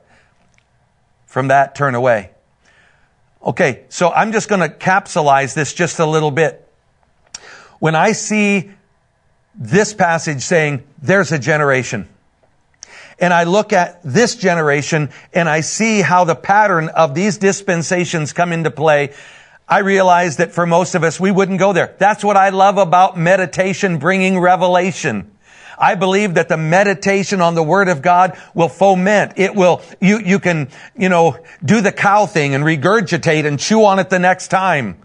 From 1.26 1.48
that, 1.48 1.74
turn 1.74 1.96
away. 1.96 2.30
Okay, 3.44 3.84
so 3.88 4.10
I'm 4.10 4.30
just 4.30 4.48
going 4.48 4.60
to 4.60 4.68
capsulize 4.68 5.54
this 5.54 5.74
just 5.74 5.98
a 5.98 6.06
little 6.06 6.30
bit. 6.30 6.70
When 7.80 7.96
I 7.96 8.12
see 8.12 8.70
this 9.54 9.94
passage 9.94 10.42
saying, 10.42 10.82
there's 11.00 11.32
a 11.32 11.38
generation, 11.38 12.08
and 13.18 13.32
I 13.32 13.44
look 13.44 13.72
at 13.72 14.00
this 14.02 14.34
generation 14.34 15.10
and 15.32 15.48
I 15.48 15.60
see 15.60 16.00
how 16.02 16.24
the 16.24 16.34
pattern 16.34 16.88
of 16.88 17.14
these 17.14 17.38
dispensations 17.38 18.32
come 18.32 18.52
into 18.52 18.70
play, 18.70 19.12
I 19.68 19.78
realize 19.78 20.38
that 20.38 20.52
for 20.52 20.66
most 20.66 20.94
of 20.94 21.04
us, 21.04 21.18
we 21.18 21.30
wouldn't 21.30 21.58
go 21.58 21.72
there. 21.72 21.94
That's 21.98 22.24
what 22.24 22.36
I 22.36 22.50
love 22.50 22.76
about 22.76 23.16
meditation 23.16 23.98
bringing 23.98 24.38
revelation. 24.38 25.30
I 25.78 25.94
believe 25.94 26.34
that 26.34 26.48
the 26.48 26.56
meditation 26.56 27.40
on 27.40 27.54
the 27.54 27.62
Word 27.62 27.88
of 27.88 28.02
God 28.02 28.38
will 28.54 28.68
foment. 28.68 29.32
It 29.36 29.54
will, 29.54 29.82
you, 30.00 30.20
you 30.20 30.38
can, 30.38 30.68
you 30.96 31.08
know, 31.08 31.38
do 31.64 31.80
the 31.80 31.92
cow 31.92 32.26
thing 32.26 32.54
and 32.54 32.62
regurgitate 32.62 33.44
and 33.46 33.58
chew 33.58 33.84
on 33.84 33.98
it 33.98 34.10
the 34.10 34.18
next 34.18 34.48
time. 34.48 34.98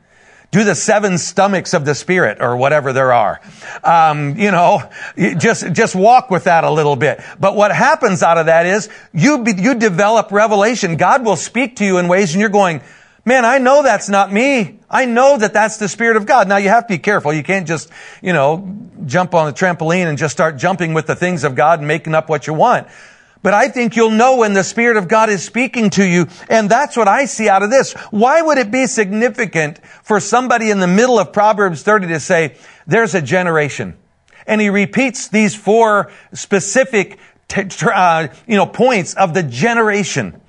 Do 0.52 0.64
the 0.64 0.74
seven 0.74 1.20
stomachs 1.20 1.76
of 1.76 1.86
the 1.86 1.94
Spirit 1.94 2.40
or 2.42 2.58
whatever 2.58 2.92
there 2.92 3.14
are. 3.14 3.40
Um, 3.84 4.36
you 4.38 4.50
know, 4.50 4.82
just, 5.16 5.74
just 5.74 5.96
walk 5.96 6.32
with 6.32 6.46
that 6.46 6.64
a 6.64 6.72
little 6.72 6.96
bit. 6.96 7.22
But 7.40 7.56
what 7.56 7.72
happens 7.72 8.24
out 8.24 8.40
of 8.40 8.48
that 8.48 8.66
is 8.66 8.90
you, 9.14 9.46
you 9.46 9.76
develop 9.76 10.32
revelation. 10.32 10.98
God 10.98 11.24
will 11.24 11.36
speak 11.36 11.76
to 11.78 11.86
you 11.86 12.00
in 12.00 12.08
ways 12.08 12.34
and 12.34 12.42
you're 12.42 12.50
going, 12.50 12.82
man, 13.26 13.46
I 13.46 13.60
know 13.60 13.84
that's 13.84 14.10
not 14.10 14.34
me. 14.34 14.80
I 14.90 15.06
know 15.06 15.38
that 15.38 15.54
that's 15.54 15.78
the 15.78 15.88
Spirit 15.88 16.18
of 16.18 16.26
God. 16.26 16.48
Now 16.48 16.58
you 16.58 16.70
have 16.70 16.88
to 16.88 16.94
be 16.94 16.98
careful. 16.98 17.32
You 17.32 17.44
can't 17.44 17.68
just, 17.68 17.92
you 18.24 18.34
know, 18.34 18.76
jump 19.06 19.36
on 19.36 19.48
a 19.48 19.54
trampoline 19.54 20.08
and 20.08 20.18
just 20.18 20.32
start 20.32 20.58
jumping 20.58 20.96
with 20.96 21.06
the 21.06 21.16
things 21.16 21.44
of 21.44 21.54
God 21.54 21.80
and 21.80 21.88
making 21.88 22.16
up 22.16 22.28
what 22.28 22.48
you 22.48 22.54
want. 22.56 22.88
But 23.42 23.54
I 23.54 23.70
think 23.70 23.96
you'll 23.96 24.12
know 24.12 24.38
when 24.38 24.54
the 24.54 24.64
Spirit 24.64 24.98
of 24.98 25.08
God 25.08 25.30
is 25.30 25.44
speaking 25.44 25.90
to 25.92 26.04
you. 26.06 26.28
And 26.50 26.70
that's 26.70 26.98
what 26.98 27.08
I 27.08 27.26
see 27.26 27.48
out 27.48 27.64
of 27.64 27.70
this. 27.70 27.94
Why 28.12 28.42
would 28.42 28.58
it 28.58 28.70
be 28.70 28.86
significant 28.86 29.80
for 30.04 30.20
somebody 30.20 30.70
in 30.70 30.80
the 30.80 30.88
middle 30.88 31.18
of 31.18 31.32
Proverbs 31.32 31.82
30 31.82 32.08
to 32.08 32.20
say, 32.20 32.58
there's 32.86 33.16
a 33.16 33.22
generation? 33.22 33.98
And 34.46 34.60
he 34.60 34.70
repeats 34.70 35.30
these 35.30 35.56
four 35.56 36.12
specific, 36.34 37.18
uh, 37.56 38.28
you 38.46 38.58
know, 38.58 38.66
points 38.66 39.14
of 39.14 39.34
the 39.34 39.44
generation. 39.44 40.42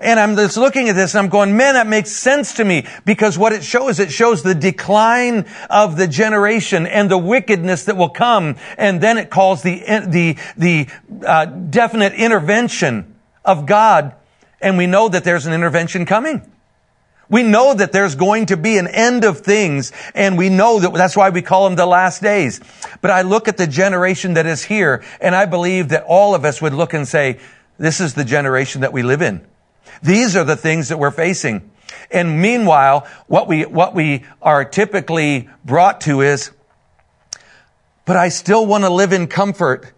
And 0.00 0.20
I'm 0.20 0.36
just 0.36 0.56
looking 0.56 0.88
at 0.88 0.94
this 0.94 1.14
and 1.14 1.24
I'm 1.24 1.28
going, 1.28 1.56
man, 1.56 1.74
that 1.74 1.86
makes 1.86 2.12
sense 2.12 2.54
to 2.54 2.64
me 2.64 2.86
because 3.04 3.36
what 3.36 3.52
it 3.52 3.64
shows, 3.64 3.98
it 3.98 4.12
shows 4.12 4.42
the 4.42 4.54
decline 4.54 5.46
of 5.68 5.96
the 5.96 6.06
generation 6.06 6.86
and 6.86 7.10
the 7.10 7.18
wickedness 7.18 7.84
that 7.86 7.96
will 7.96 8.08
come. 8.08 8.56
And 8.76 9.00
then 9.00 9.18
it 9.18 9.28
calls 9.28 9.62
the, 9.62 9.80
the, 10.06 10.36
the 10.56 10.88
uh, 11.26 11.46
definite 11.46 12.14
intervention 12.14 13.16
of 13.44 13.66
God. 13.66 14.14
And 14.60 14.78
we 14.78 14.86
know 14.86 15.08
that 15.08 15.24
there's 15.24 15.46
an 15.46 15.52
intervention 15.52 16.06
coming. 16.06 16.42
We 17.30 17.42
know 17.42 17.74
that 17.74 17.92
there's 17.92 18.14
going 18.14 18.46
to 18.46 18.56
be 18.56 18.78
an 18.78 18.86
end 18.86 19.22
of 19.24 19.40
things, 19.40 19.92
and 20.14 20.38
we 20.38 20.48
know 20.48 20.80
that 20.80 20.94
that's 20.94 21.14
why 21.14 21.28
we 21.28 21.42
call 21.42 21.64
them 21.64 21.76
the 21.76 21.84
last 21.84 22.22
days. 22.22 22.58
But 23.02 23.10
I 23.10 23.20
look 23.20 23.48
at 23.48 23.58
the 23.58 23.66
generation 23.66 24.34
that 24.34 24.46
is 24.46 24.64
here, 24.64 25.04
and 25.20 25.34
I 25.34 25.44
believe 25.44 25.90
that 25.90 26.04
all 26.04 26.34
of 26.34 26.46
us 26.46 26.62
would 26.62 26.72
look 26.72 26.94
and 26.94 27.06
say, 27.06 27.38
this 27.76 28.00
is 28.00 28.14
the 28.14 28.24
generation 28.24 28.80
that 28.80 28.94
we 28.94 29.02
live 29.02 29.20
in. 29.20 29.46
These 30.02 30.36
are 30.36 30.44
the 30.44 30.56
things 30.56 30.88
that 30.88 30.98
we're 30.98 31.10
facing. 31.10 31.70
And 32.10 32.40
meanwhile, 32.40 33.06
what 33.26 33.48
we, 33.48 33.64
what 33.64 33.94
we 33.94 34.24
are 34.40 34.64
typically 34.64 35.48
brought 35.64 36.02
to 36.02 36.20
is, 36.22 36.50
but 38.04 38.16
I 38.16 38.30
still 38.30 38.64
want 38.66 38.84
to 38.84 38.90
live 38.90 39.12
in 39.12 39.26
comfort. 39.26 39.92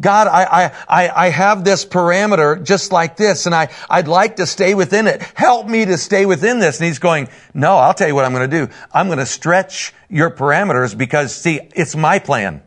God, 0.00 0.28
I, 0.28 0.72
I, 0.88 1.26
I 1.26 1.30
have 1.30 1.64
this 1.64 1.84
parameter 1.84 2.62
just 2.62 2.92
like 2.92 3.16
this 3.16 3.46
and 3.46 3.54
I, 3.54 3.68
I'd 3.90 4.06
like 4.06 4.36
to 4.36 4.46
stay 4.46 4.74
within 4.74 5.08
it. 5.08 5.20
Help 5.34 5.66
me 5.66 5.84
to 5.84 5.98
stay 5.98 6.24
within 6.24 6.60
this. 6.60 6.78
And 6.78 6.86
he's 6.86 7.00
going, 7.00 7.28
no, 7.52 7.76
I'll 7.76 7.94
tell 7.94 8.06
you 8.06 8.14
what 8.14 8.24
I'm 8.24 8.32
going 8.32 8.48
to 8.48 8.66
do. 8.66 8.72
I'm 8.92 9.06
going 9.06 9.18
to 9.18 9.26
stretch 9.26 9.92
your 10.08 10.30
parameters 10.30 10.96
because 10.96 11.34
see, 11.34 11.58
it's 11.74 11.96
my 11.96 12.20
plan. 12.20 12.62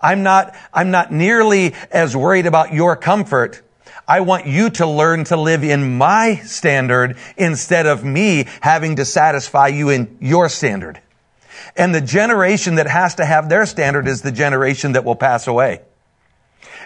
I'm 0.00 0.24
not, 0.24 0.56
I'm 0.74 0.90
not 0.90 1.12
nearly 1.12 1.74
as 1.92 2.16
worried 2.16 2.46
about 2.46 2.74
your 2.74 2.96
comfort 2.96 3.62
I 4.10 4.22
want 4.22 4.46
you 4.46 4.70
to 4.70 4.88
learn 4.88 5.22
to 5.26 5.36
live 5.36 5.62
in 5.62 5.96
my 5.96 6.34
standard 6.44 7.16
instead 7.36 7.86
of 7.86 8.04
me 8.04 8.48
having 8.60 8.96
to 8.96 9.04
satisfy 9.04 9.68
you 9.68 9.90
in 9.90 10.18
your 10.20 10.48
standard. 10.48 11.00
And 11.76 11.94
the 11.94 12.00
generation 12.00 12.74
that 12.74 12.88
has 12.88 13.14
to 13.14 13.24
have 13.24 13.48
their 13.48 13.66
standard 13.66 14.08
is 14.08 14.22
the 14.22 14.32
generation 14.32 14.92
that 14.92 15.04
will 15.04 15.14
pass 15.14 15.46
away. 15.46 15.82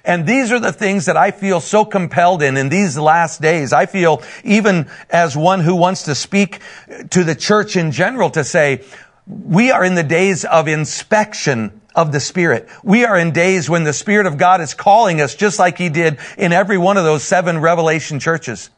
And 0.04 0.26
these 0.26 0.52
are 0.52 0.60
the 0.60 0.70
things 0.70 1.06
that 1.06 1.16
I 1.16 1.30
feel 1.30 1.60
so 1.60 1.87
compelled 1.87 2.42
in 2.42 2.58
in 2.58 2.68
these 2.68 2.98
last 2.98 3.40
days. 3.40 3.72
I 3.72 3.87
feel 3.87 4.22
even 4.44 4.90
as 5.08 5.34
one 5.34 5.60
who 5.60 5.76
wants 5.76 6.02
to 6.02 6.14
speak 6.14 6.60
to 7.08 7.24
the 7.24 7.34
church 7.34 7.74
in 7.74 7.90
general 7.90 8.28
to 8.32 8.44
say, 8.44 8.84
we 9.26 9.70
are 9.70 9.82
in 9.82 9.94
the 9.94 10.02
days 10.02 10.44
of 10.44 10.68
inspection 10.68 11.80
of 11.94 12.12
the 12.12 12.20
Spirit. 12.20 12.68
We 12.83 13.04
are 13.04 13.16
in 13.16 13.33
days 13.33 13.70
when 13.70 13.85
the 13.85 13.92
Spirit 13.92 14.26
of 14.26 14.38
God 14.38 14.61
is 14.61 14.74
calling 14.74 15.20
us 15.20 15.35
just 15.35 15.59
like 15.59 15.78
He 15.78 15.88
did 15.88 16.18
in 16.37 16.52
every 16.52 16.78
one 16.78 16.96
of 16.96 17.04
those 17.04 17.22
seven 17.22 17.59
Revelation 17.59 18.20
churches. 18.20 18.70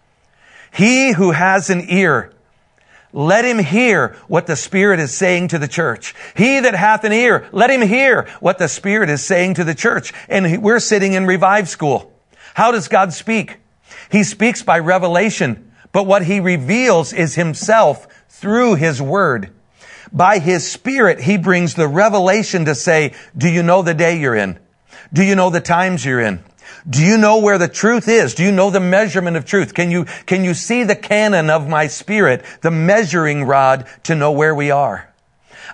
He 0.73 1.13
who 1.13 1.31
has 1.31 1.71
an 1.71 1.87
ear, 1.89 2.33
let 3.13 3.47
him 3.47 3.59
hear 3.59 4.17
what 4.29 4.47
the 4.47 4.57
Spirit 4.57 5.01
is 5.01 5.17
saying 5.17 5.49
to 5.49 5.59
the 5.59 5.69
church. 5.69 6.15
He 6.37 6.61
that 6.61 6.75
hath 6.75 7.03
an 7.05 7.15
ear, 7.15 7.49
let 7.51 7.71
him 7.71 7.81
hear 7.81 8.29
what 8.41 8.59
the 8.59 8.69
Spirit 8.69 9.09
is 9.09 9.25
saying 9.25 9.55
to 9.55 9.65
the 9.65 9.75
church. 9.75 10.13
And 10.29 10.63
we're 10.63 10.81
sitting 10.81 11.15
in 11.15 11.25
revive 11.25 11.69
school. 11.71 12.13
How 12.53 12.73
does 12.73 12.89
God 12.89 13.15
speak? 13.15 13.59
He 14.11 14.23
speaks 14.23 14.63
by 14.63 14.81
revelation, 14.81 15.73
but 15.93 16.07
what 16.07 16.25
he 16.25 16.41
reveals 16.41 17.15
is 17.15 17.35
himself 17.35 18.07
through 18.29 18.75
his 18.75 19.01
word. 19.01 19.51
By 20.13 20.39
His 20.39 20.71
Spirit, 20.71 21.21
He 21.21 21.39
brings 21.39 21.75
the 21.75 21.89
revelation 21.89 22.65
to 22.67 22.75
say, 22.75 23.15
do 23.37 23.49
you 23.49 23.63
know 23.63 23.83
the 23.83 23.95
day 23.95 24.19
you're 24.19 24.37
in? 24.37 24.59
Do 25.13 25.23
you 25.23 25.35
know 25.35 25.51
the 25.51 25.61
times 25.61 26.05
you're 26.05 26.21
in? 26.21 26.43
Do 26.89 27.05
you 27.05 27.19
know 27.19 27.39
where 27.39 27.59
the 27.59 27.69
truth 27.69 28.09
is? 28.09 28.35
Do 28.35 28.45
you 28.45 28.53
know 28.53 28.71
the 28.71 28.81
measurement 28.81 29.37
of 29.37 29.45
truth? 29.45 29.75
Can 29.75 29.91
you, 29.91 30.05
can 30.27 30.45
you 30.45 30.55
see 30.55 30.85
the 30.85 30.97
canon 30.97 31.51
of 31.51 31.69
my 31.69 31.87
spirit, 31.87 32.45
the 32.63 32.71
measuring 32.71 33.45
rod 33.45 33.87
to 34.05 34.15
know 34.15 34.33
where 34.33 34.55
we 34.55 34.71
are? 34.71 35.13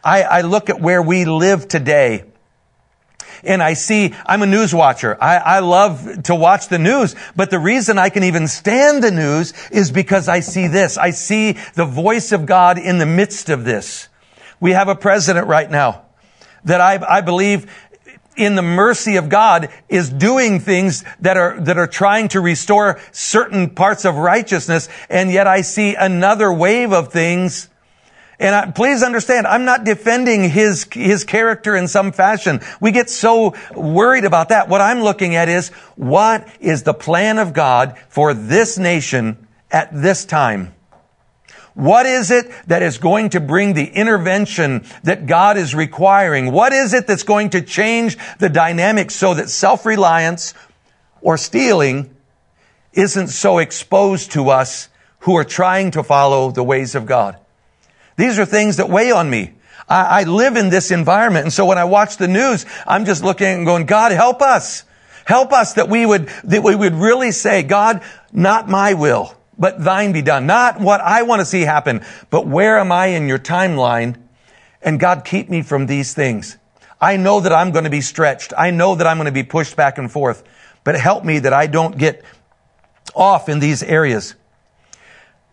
I, 0.04 0.22
I 0.22 0.40
look 0.42 0.70
at 0.70 0.80
where 0.80 1.02
we 1.02 1.24
live 1.24 1.68
today 1.68 2.24
and 3.44 3.62
I 3.62 3.74
see, 3.74 4.14
I'm 4.24 4.42
a 4.42 4.46
news 4.46 4.74
watcher. 4.74 5.16
I, 5.20 5.36
I 5.36 5.58
love 5.60 6.24
to 6.24 6.34
watch 6.34 6.68
the 6.68 6.78
news, 6.78 7.16
but 7.34 7.50
the 7.50 7.58
reason 7.58 7.98
I 7.98 8.08
can 8.08 8.24
even 8.24 8.46
stand 8.46 9.02
the 9.02 9.10
news 9.10 9.52
is 9.70 9.90
because 9.90 10.28
I 10.28 10.40
see 10.40 10.68
this. 10.68 10.96
I 10.96 11.10
see 11.10 11.56
the 11.74 11.84
voice 11.84 12.32
of 12.32 12.46
God 12.46 12.78
in 12.78 12.98
the 12.98 13.06
midst 13.06 13.48
of 13.48 13.64
this. 13.64 14.08
We 14.62 14.70
have 14.70 14.86
a 14.86 14.94
president 14.94 15.48
right 15.48 15.68
now 15.68 16.04
that 16.62 16.80
I, 16.80 17.04
I 17.04 17.20
believe 17.20 17.68
in 18.36 18.54
the 18.54 18.62
mercy 18.62 19.16
of 19.16 19.28
God 19.28 19.70
is 19.88 20.08
doing 20.08 20.60
things 20.60 21.02
that 21.18 21.36
are, 21.36 21.60
that 21.62 21.78
are 21.78 21.88
trying 21.88 22.28
to 22.28 22.40
restore 22.40 23.00
certain 23.10 23.70
parts 23.70 24.04
of 24.04 24.14
righteousness. 24.14 24.88
And 25.10 25.32
yet 25.32 25.48
I 25.48 25.62
see 25.62 25.96
another 25.96 26.52
wave 26.52 26.92
of 26.92 27.12
things. 27.12 27.70
And 28.38 28.54
I, 28.54 28.70
please 28.70 29.02
understand, 29.02 29.48
I'm 29.48 29.64
not 29.64 29.82
defending 29.82 30.48
his, 30.48 30.86
his 30.92 31.24
character 31.24 31.74
in 31.74 31.88
some 31.88 32.12
fashion. 32.12 32.60
We 32.80 32.92
get 32.92 33.10
so 33.10 33.56
worried 33.74 34.24
about 34.24 34.50
that. 34.50 34.68
What 34.68 34.80
I'm 34.80 35.00
looking 35.00 35.34
at 35.34 35.48
is 35.48 35.70
what 35.96 36.46
is 36.60 36.84
the 36.84 36.94
plan 36.94 37.40
of 37.40 37.52
God 37.52 37.98
for 38.08 38.32
this 38.32 38.78
nation 38.78 39.48
at 39.72 39.90
this 39.92 40.24
time? 40.24 40.72
What 41.74 42.04
is 42.04 42.30
it 42.30 42.52
that 42.66 42.82
is 42.82 42.98
going 42.98 43.30
to 43.30 43.40
bring 43.40 43.72
the 43.72 43.86
intervention 43.86 44.84
that 45.04 45.26
God 45.26 45.56
is 45.56 45.74
requiring? 45.74 46.52
What 46.52 46.72
is 46.72 46.92
it 46.92 47.06
that's 47.06 47.22
going 47.22 47.50
to 47.50 47.62
change 47.62 48.18
the 48.38 48.50
dynamics 48.50 49.14
so 49.14 49.34
that 49.34 49.48
self-reliance 49.48 50.52
or 51.22 51.38
stealing 51.38 52.14
isn't 52.92 53.28
so 53.28 53.58
exposed 53.58 54.32
to 54.32 54.50
us 54.50 54.90
who 55.20 55.36
are 55.36 55.44
trying 55.44 55.92
to 55.92 56.02
follow 56.02 56.50
the 56.50 56.62
ways 56.62 56.94
of 56.94 57.06
God? 57.06 57.38
These 58.16 58.38
are 58.38 58.44
things 58.44 58.76
that 58.76 58.90
weigh 58.90 59.10
on 59.10 59.30
me. 59.30 59.54
I, 59.88 60.20
I 60.20 60.22
live 60.24 60.56
in 60.56 60.68
this 60.68 60.90
environment. 60.90 61.46
And 61.46 61.52
so 61.52 61.64
when 61.64 61.78
I 61.78 61.84
watch 61.84 62.18
the 62.18 62.28
news, 62.28 62.66
I'm 62.86 63.06
just 63.06 63.24
looking 63.24 63.46
and 63.46 63.66
going, 63.66 63.86
God, 63.86 64.12
help 64.12 64.42
us. 64.42 64.84
Help 65.24 65.52
us 65.52 65.74
that 65.74 65.88
we 65.88 66.04
would, 66.04 66.28
that 66.44 66.62
we 66.62 66.76
would 66.76 66.94
really 66.94 67.30
say, 67.30 67.62
God, 67.62 68.02
not 68.30 68.68
my 68.68 68.92
will 68.92 69.34
but 69.62 69.78
thine 69.84 70.10
be 70.10 70.22
done. 70.22 70.44
Not 70.44 70.80
what 70.80 71.00
I 71.00 71.22
want 71.22 71.38
to 71.38 71.46
see 71.46 71.60
happen, 71.60 72.04
but 72.30 72.48
where 72.48 72.80
am 72.80 72.90
I 72.90 73.06
in 73.06 73.28
your 73.28 73.38
timeline? 73.38 74.16
And 74.82 74.98
God, 74.98 75.24
keep 75.24 75.48
me 75.48 75.62
from 75.62 75.86
these 75.86 76.14
things. 76.14 76.58
I 77.00 77.16
know 77.16 77.38
that 77.38 77.52
I'm 77.52 77.70
going 77.70 77.84
to 77.84 77.90
be 77.90 78.00
stretched. 78.00 78.52
I 78.58 78.72
know 78.72 78.96
that 78.96 79.06
I'm 79.06 79.18
going 79.18 79.26
to 79.26 79.30
be 79.30 79.44
pushed 79.44 79.76
back 79.76 79.98
and 79.98 80.10
forth, 80.10 80.42
but 80.82 80.96
help 80.96 81.24
me 81.24 81.38
that 81.38 81.52
I 81.52 81.68
don't 81.68 81.96
get 81.96 82.24
off 83.14 83.48
in 83.48 83.60
these 83.60 83.84
areas. 83.84 84.34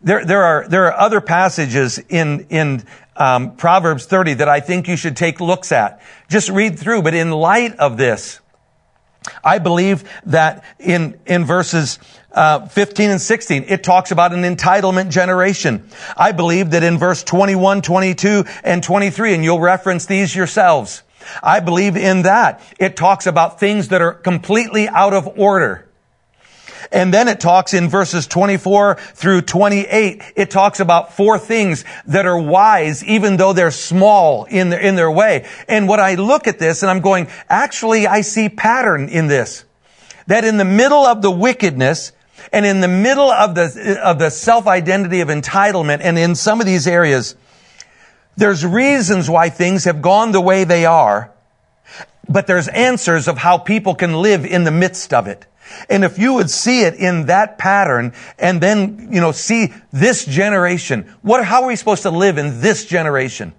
There, 0.02 0.26
there 0.26 0.44
are, 0.44 0.68
there 0.68 0.88
are 0.88 1.00
other 1.00 1.22
passages 1.22 2.00
in, 2.00 2.48
in, 2.50 2.86
um, 3.16 3.58
Proverbs 3.58 4.08
30 4.08 4.36
that 4.36 4.50
I 4.50 4.60
think 4.60 4.88
you 4.88 4.96
should 4.96 5.18
take 5.18 5.40
looks 5.40 5.72
at. 5.72 6.02
Just 6.30 6.50
read 6.50 6.80
through, 6.80 7.04
but 7.04 7.14
in 7.14 7.30
light 7.30 7.76
of 7.78 7.98
this, 7.98 8.40
I 9.44 9.60
believe 9.60 10.10
that 10.26 10.64
in, 10.80 11.20
in 11.26 11.46
verses 11.46 12.00
uh, 12.32 12.68
15 12.68 13.10
and 13.10 13.22
16, 13.22 13.66
it 13.68 13.84
talks 13.84 14.12
about 14.12 14.34
an 14.34 14.44
entitlement 14.44 15.10
generation. 15.10 15.90
I 16.16 16.32
believe 16.32 16.72
that 16.72 16.84
in 16.84 16.98
verse 16.98 17.24
21, 17.24 17.82
22, 17.82 18.46
and 18.64 18.84
23, 18.84 19.34
and 19.34 19.44
you'll 19.44 19.60
reference 19.60 20.06
these 20.06 20.36
yourselves. 20.36 21.04
I 21.44 21.60
believe 21.60 21.98
in 21.98 22.24
that. 22.24 22.62
It 22.80 22.96
talks 22.96 23.28
about 23.28 23.60
things 23.60 23.90
that 23.90 24.02
are 24.02 24.14
completely 24.14 24.88
out 24.88 25.14
of 25.14 25.40
order. 25.40 25.89
And 26.92 27.14
then 27.14 27.28
it 27.28 27.40
talks 27.40 27.74
in 27.74 27.88
verses 27.88 28.26
24 28.26 28.96
through 28.96 29.42
28, 29.42 30.24
it 30.36 30.50
talks 30.50 30.80
about 30.80 31.16
four 31.16 31.38
things 31.38 31.86
that 32.08 32.26
are 32.26 32.40
wise, 32.40 33.04
even 33.04 33.38
though 33.38 33.54
they're 33.54 33.70
small 33.70 34.46
in 34.46 34.70
their, 34.72 34.80
in 34.80 34.96
their 34.96 35.12
way. 35.12 35.48
And 35.68 35.88
what 35.88 36.00
I 36.00 36.16
look 36.16 36.48
at 36.48 36.58
this 36.58 36.82
and 36.82 36.90
I'm 36.90 37.02
going, 37.02 37.28
actually, 37.48 38.08
I 38.08 38.22
see 38.22 38.50
pattern 38.50 39.08
in 39.08 39.28
this. 39.28 39.66
That 40.26 40.46
in 40.46 40.58
the 40.58 40.66
middle 40.66 41.06
of 41.06 41.22
the 41.22 41.32
wickedness, 41.32 42.12
and 42.52 42.66
in 42.66 42.82
the 42.82 42.88
middle 42.88 43.30
of 43.30 43.56
the, 43.56 44.00
of 44.04 44.18
the 44.18 44.30
self-identity 44.30 45.20
of 45.22 45.28
entitlement 45.28 46.00
and 46.02 46.18
in 46.18 46.36
some 46.36 46.60
of 46.60 46.66
these 46.66 46.88
areas, 46.88 47.36
there's 48.38 48.66
reasons 48.66 49.30
why 49.30 49.50
things 49.50 49.84
have 49.84 50.02
gone 50.02 50.32
the 50.32 50.42
way 50.42 50.64
they 50.64 50.86
are, 50.86 51.32
but 52.28 52.48
there's 52.48 52.68
answers 52.70 53.28
of 53.28 53.38
how 53.38 53.58
people 53.58 53.96
can 53.96 54.14
live 54.14 54.46
in 54.46 54.64
the 54.64 54.72
midst 54.72 55.14
of 55.14 55.28
it. 55.28 55.46
And 55.90 56.04
if 56.04 56.18
you 56.18 56.34
would 56.34 56.50
see 56.50 56.82
it 56.82 56.96
in 56.96 57.28
that 57.28 57.58
pattern 57.58 58.14
and 58.38 58.62
then, 58.62 59.10
you 59.12 59.22
know, 59.22 59.32
see 59.32 59.74
this 59.92 60.26
generation, 60.26 61.14
what, 61.22 61.44
how 61.44 61.64
are 61.64 61.68
we 61.68 61.76
supposed 61.76 62.04
to 62.04 62.12
live 62.12 62.38
in 62.38 62.62
this 62.62 62.86
generation? 62.86 63.54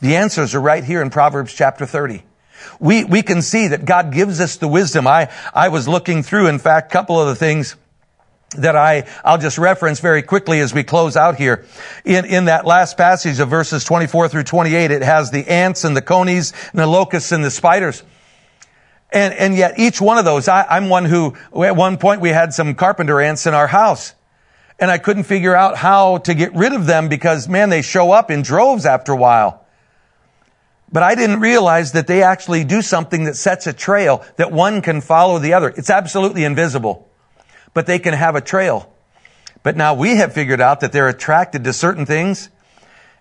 The 0.00 0.16
answers 0.16 0.54
are 0.54 0.60
right 0.60 0.82
here 0.82 1.02
in 1.02 1.10
Proverbs 1.10 1.52
chapter 1.52 1.86
30. 1.86 2.22
We, 2.78 3.04
we 3.04 3.22
can 3.22 3.42
see 3.42 3.68
that 3.68 3.84
God 3.84 4.12
gives 4.12 4.40
us 4.40 4.56
the 4.56 4.68
wisdom. 4.68 5.06
I, 5.06 5.30
I 5.54 5.68
was 5.68 5.88
looking 5.88 6.22
through, 6.22 6.48
in 6.48 6.58
fact, 6.58 6.90
a 6.90 6.92
couple 6.92 7.20
of 7.20 7.28
the 7.28 7.34
things 7.34 7.76
that 8.56 8.74
I, 8.74 9.06
I'll 9.24 9.38
just 9.38 9.58
reference 9.58 10.00
very 10.00 10.22
quickly 10.22 10.60
as 10.60 10.74
we 10.74 10.82
close 10.82 11.16
out 11.16 11.36
here. 11.36 11.64
In, 12.04 12.24
in 12.24 12.44
that 12.46 12.66
last 12.66 12.96
passage 12.96 13.38
of 13.38 13.48
verses 13.48 13.84
24 13.84 14.28
through 14.28 14.42
28, 14.42 14.90
it 14.90 15.02
has 15.02 15.30
the 15.30 15.48
ants 15.48 15.84
and 15.84 15.96
the 15.96 16.02
conies 16.02 16.52
and 16.72 16.80
the 16.80 16.86
locusts 16.86 17.30
and 17.32 17.44
the 17.44 17.50
spiders. 17.50 18.02
And, 19.12 19.34
and 19.34 19.56
yet 19.56 19.78
each 19.78 20.00
one 20.00 20.18
of 20.18 20.24
those, 20.24 20.46
I, 20.46 20.76
am 20.76 20.88
one 20.88 21.04
who, 21.04 21.34
at 21.64 21.74
one 21.74 21.98
point 21.98 22.20
we 22.20 22.30
had 22.30 22.54
some 22.54 22.74
carpenter 22.74 23.20
ants 23.20 23.46
in 23.46 23.54
our 23.54 23.66
house. 23.66 24.14
And 24.78 24.90
I 24.90 24.98
couldn't 24.98 25.24
figure 25.24 25.54
out 25.54 25.76
how 25.76 26.18
to 26.18 26.34
get 26.34 26.54
rid 26.54 26.72
of 26.72 26.86
them 26.86 27.08
because, 27.08 27.48
man, 27.48 27.70
they 27.70 27.82
show 27.82 28.12
up 28.12 28.30
in 28.30 28.42
droves 28.42 28.86
after 28.86 29.12
a 29.12 29.16
while. 29.16 29.66
But 30.92 31.02
I 31.02 31.14
didn't 31.14 31.40
realize 31.40 31.92
that 31.92 32.06
they 32.06 32.22
actually 32.22 32.64
do 32.64 32.82
something 32.82 33.24
that 33.24 33.36
sets 33.36 33.66
a 33.66 33.72
trail 33.72 34.24
that 34.36 34.50
one 34.52 34.80
can 34.82 35.00
follow 35.00 35.38
the 35.38 35.54
other. 35.54 35.68
It's 35.68 35.90
absolutely 35.90 36.44
invisible, 36.44 37.08
but 37.74 37.86
they 37.86 37.98
can 37.98 38.14
have 38.14 38.36
a 38.36 38.40
trail. 38.40 38.92
But 39.62 39.76
now 39.76 39.94
we 39.94 40.16
have 40.16 40.32
figured 40.32 40.60
out 40.60 40.80
that 40.80 40.92
they're 40.92 41.08
attracted 41.08 41.64
to 41.64 41.72
certain 41.72 42.06
things. 42.06 42.48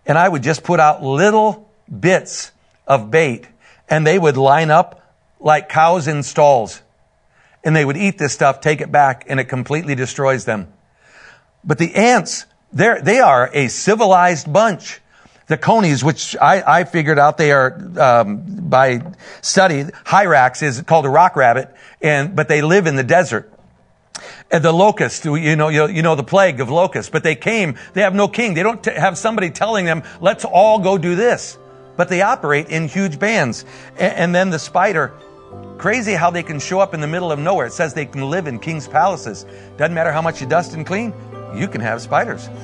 And 0.06 0.18
I 0.18 0.28
would 0.28 0.42
just 0.42 0.64
put 0.64 0.80
out 0.80 1.04
little 1.04 1.70
bits 1.88 2.52
of 2.88 3.12
bait 3.12 3.48
and 3.90 4.06
they 4.06 4.18
would 4.18 4.38
line 4.38 4.72
up 4.72 5.09
like 5.40 5.70
cows 5.70 6.08
in 6.08 6.24
stalls. 6.24 6.82
And 7.64 7.76
they 7.76 7.84
would 7.84 7.98
eat 7.98 8.18
this 8.18 8.34
stuff, 8.34 8.62
take 8.62 8.82
it 8.82 8.92
back, 8.92 9.26
and 9.28 9.40
it 9.40 9.46
completely 9.46 9.96
destroys 9.96 10.46
them. 10.46 10.72
But 11.64 11.78
the 11.78 11.94
ants, 11.96 12.46
they 12.72 13.20
are 13.20 13.50
a 13.54 13.68
civilized 13.68 14.52
bunch. 14.52 15.02
The 15.48 15.58
conies, 15.58 16.04
which 16.04 16.38
I, 16.40 16.80
I 16.80 16.84
figured 16.84 17.18
out 17.18 17.38
they 17.38 17.52
are, 17.52 17.76
um, 18.00 18.70
by 18.70 19.02
study, 19.42 19.84
hyrax 20.06 20.62
is 20.62 20.82
called 20.84 21.06
a 21.06 21.10
rock 21.10 21.36
rabbit, 21.36 21.74
and, 22.02 22.36
but 22.36 22.48
they 22.48 22.62
live 22.62 22.86
in 22.86 22.96
the 22.96 23.04
desert. 23.04 23.52
And 24.52 24.64
the 24.64 24.72
locust, 24.72 25.26
you 25.26 25.56
know, 25.56 25.70
you, 25.70 25.88
you 25.88 26.02
know, 26.02 26.16
the 26.16 26.24
plague 26.24 26.60
of 26.60 26.70
locusts, 26.70 27.10
but 27.10 27.24
they 27.24 27.36
came, 27.36 27.78
they 27.94 28.02
have 28.02 28.14
no 28.14 28.28
king. 28.28 28.54
They 28.54 28.64
don't 28.64 28.84
t- 28.84 28.92
have 28.92 29.18
somebody 29.18 29.50
telling 29.50 29.86
them, 29.86 30.04
let's 30.22 30.46
all 30.46 30.80
go 30.80 30.98
do 30.98 31.16
this. 31.16 31.58
But 31.98 32.10
they 32.10 32.22
operate 32.22 32.70
in 32.70 32.88
huge 32.88 33.20
bands. 33.20 33.66
And, 33.98 34.14
and 34.14 34.36
then 34.36 34.50
the 34.50 34.60
spider, 34.60 35.14
Crazy 35.78 36.14
how 36.14 36.30
they 36.30 36.44
can 36.44 36.60
show 36.60 36.80
up 36.80 36.94
in 36.94 37.00
the 37.00 37.08
middle 37.08 37.32
of 37.32 37.40
nowhere. 37.40 37.68
It 37.68 37.74
says 37.74 37.94
they 37.94 38.06
can 38.06 38.30
live 38.30 38.48
in 38.48 38.60
king's 38.60 38.88
palaces. 38.88 39.46
Doesn't 39.78 39.94
matter 39.94 40.12
how 40.12 40.22
much 40.22 40.42
you 40.42 40.48
dust 40.48 40.74
and 40.74 40.86
clean, 40.86 41.14
you 41.56 41.68
can 41.68 41.82
have 41.82 42.02
spiders. 42.02 42.48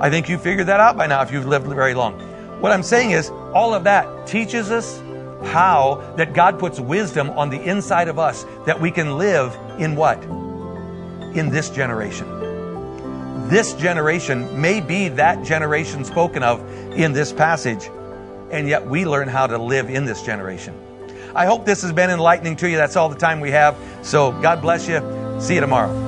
I 0.00 0.10
think 0.10 0.28
you 0.28 0.38
figured 0.38 0.66
that 0.66 0.80
out 0.80 0.96
by 0.96 1.06
now 1.06 1.22
if 1.22 1.32
you've 1.32 1.46
lived 1.46 1.66
very 1.66 1.94
long. 1.94 2.18
What 2.60 2.72
I'm 2.72 2.82
saying 2.82 3.12
is, 3.12 3.30
all 3.54 3.74
of 3.74 3.84
that 3.84 4.26
teaches 4.26 4.70
us 4.70 5.00
how 5.44 6.14
that 6.16 6.34
God 6.34 6.58
puts 6.58 6.80
wisdom 6.80 7.30
on 7.30 7.50
the 7.50 7.60
inside 7.62 8.08
of 8.08 8.18
us 8.18 8.44
that 8.66 8.80
we 8.80 8.90
can 8.90 9.16
live 9.18 9.56
in 9.78 9.94
what? 9.94 10.22
In 11.34 11.50
this 11.50 11.70
generation. 11.70 12.26
This 13.48 13.72
generation 13.74 14.60
may 14.60 14.80
be 14.80 15.08
that 15.10 15.44
generation 15.44 16.04
spoken 16.04 16.42
of 16.42 16.60
in 16.92 17.12
this 17.12 17.32
passage, 17.32 17.88
and 18.50 18.68
yet 18.68 18.86
we 18.86 19.04
learn 19.04 19.28
how 19.28 19.46
to 19.46 19.58
live 19.58 19.90
in 19.90 20.04
this 20.04 20.22
generation. 20.22 20.74
I 21.34 21.46
hope 21.46 21.64
this 21.64 21.82
has 21.82 21.92
been 21.92 22.10
enlightening 22.10 22.56
to 22.56 22.68
you. 22.68 22.76
That's 22.76 22.96
all 22.96 23.08
the 23.08 23.16
time 23.16 23.40
we 23.40 23.50
have. 23.50 23.76
So 24.02 24.32
God 24.40 24.62
bless 24.62 24.88
you. 24.88 25.00
See 25.40 25.54
you 25.54 25.60
tomorrow. 25.60 26.07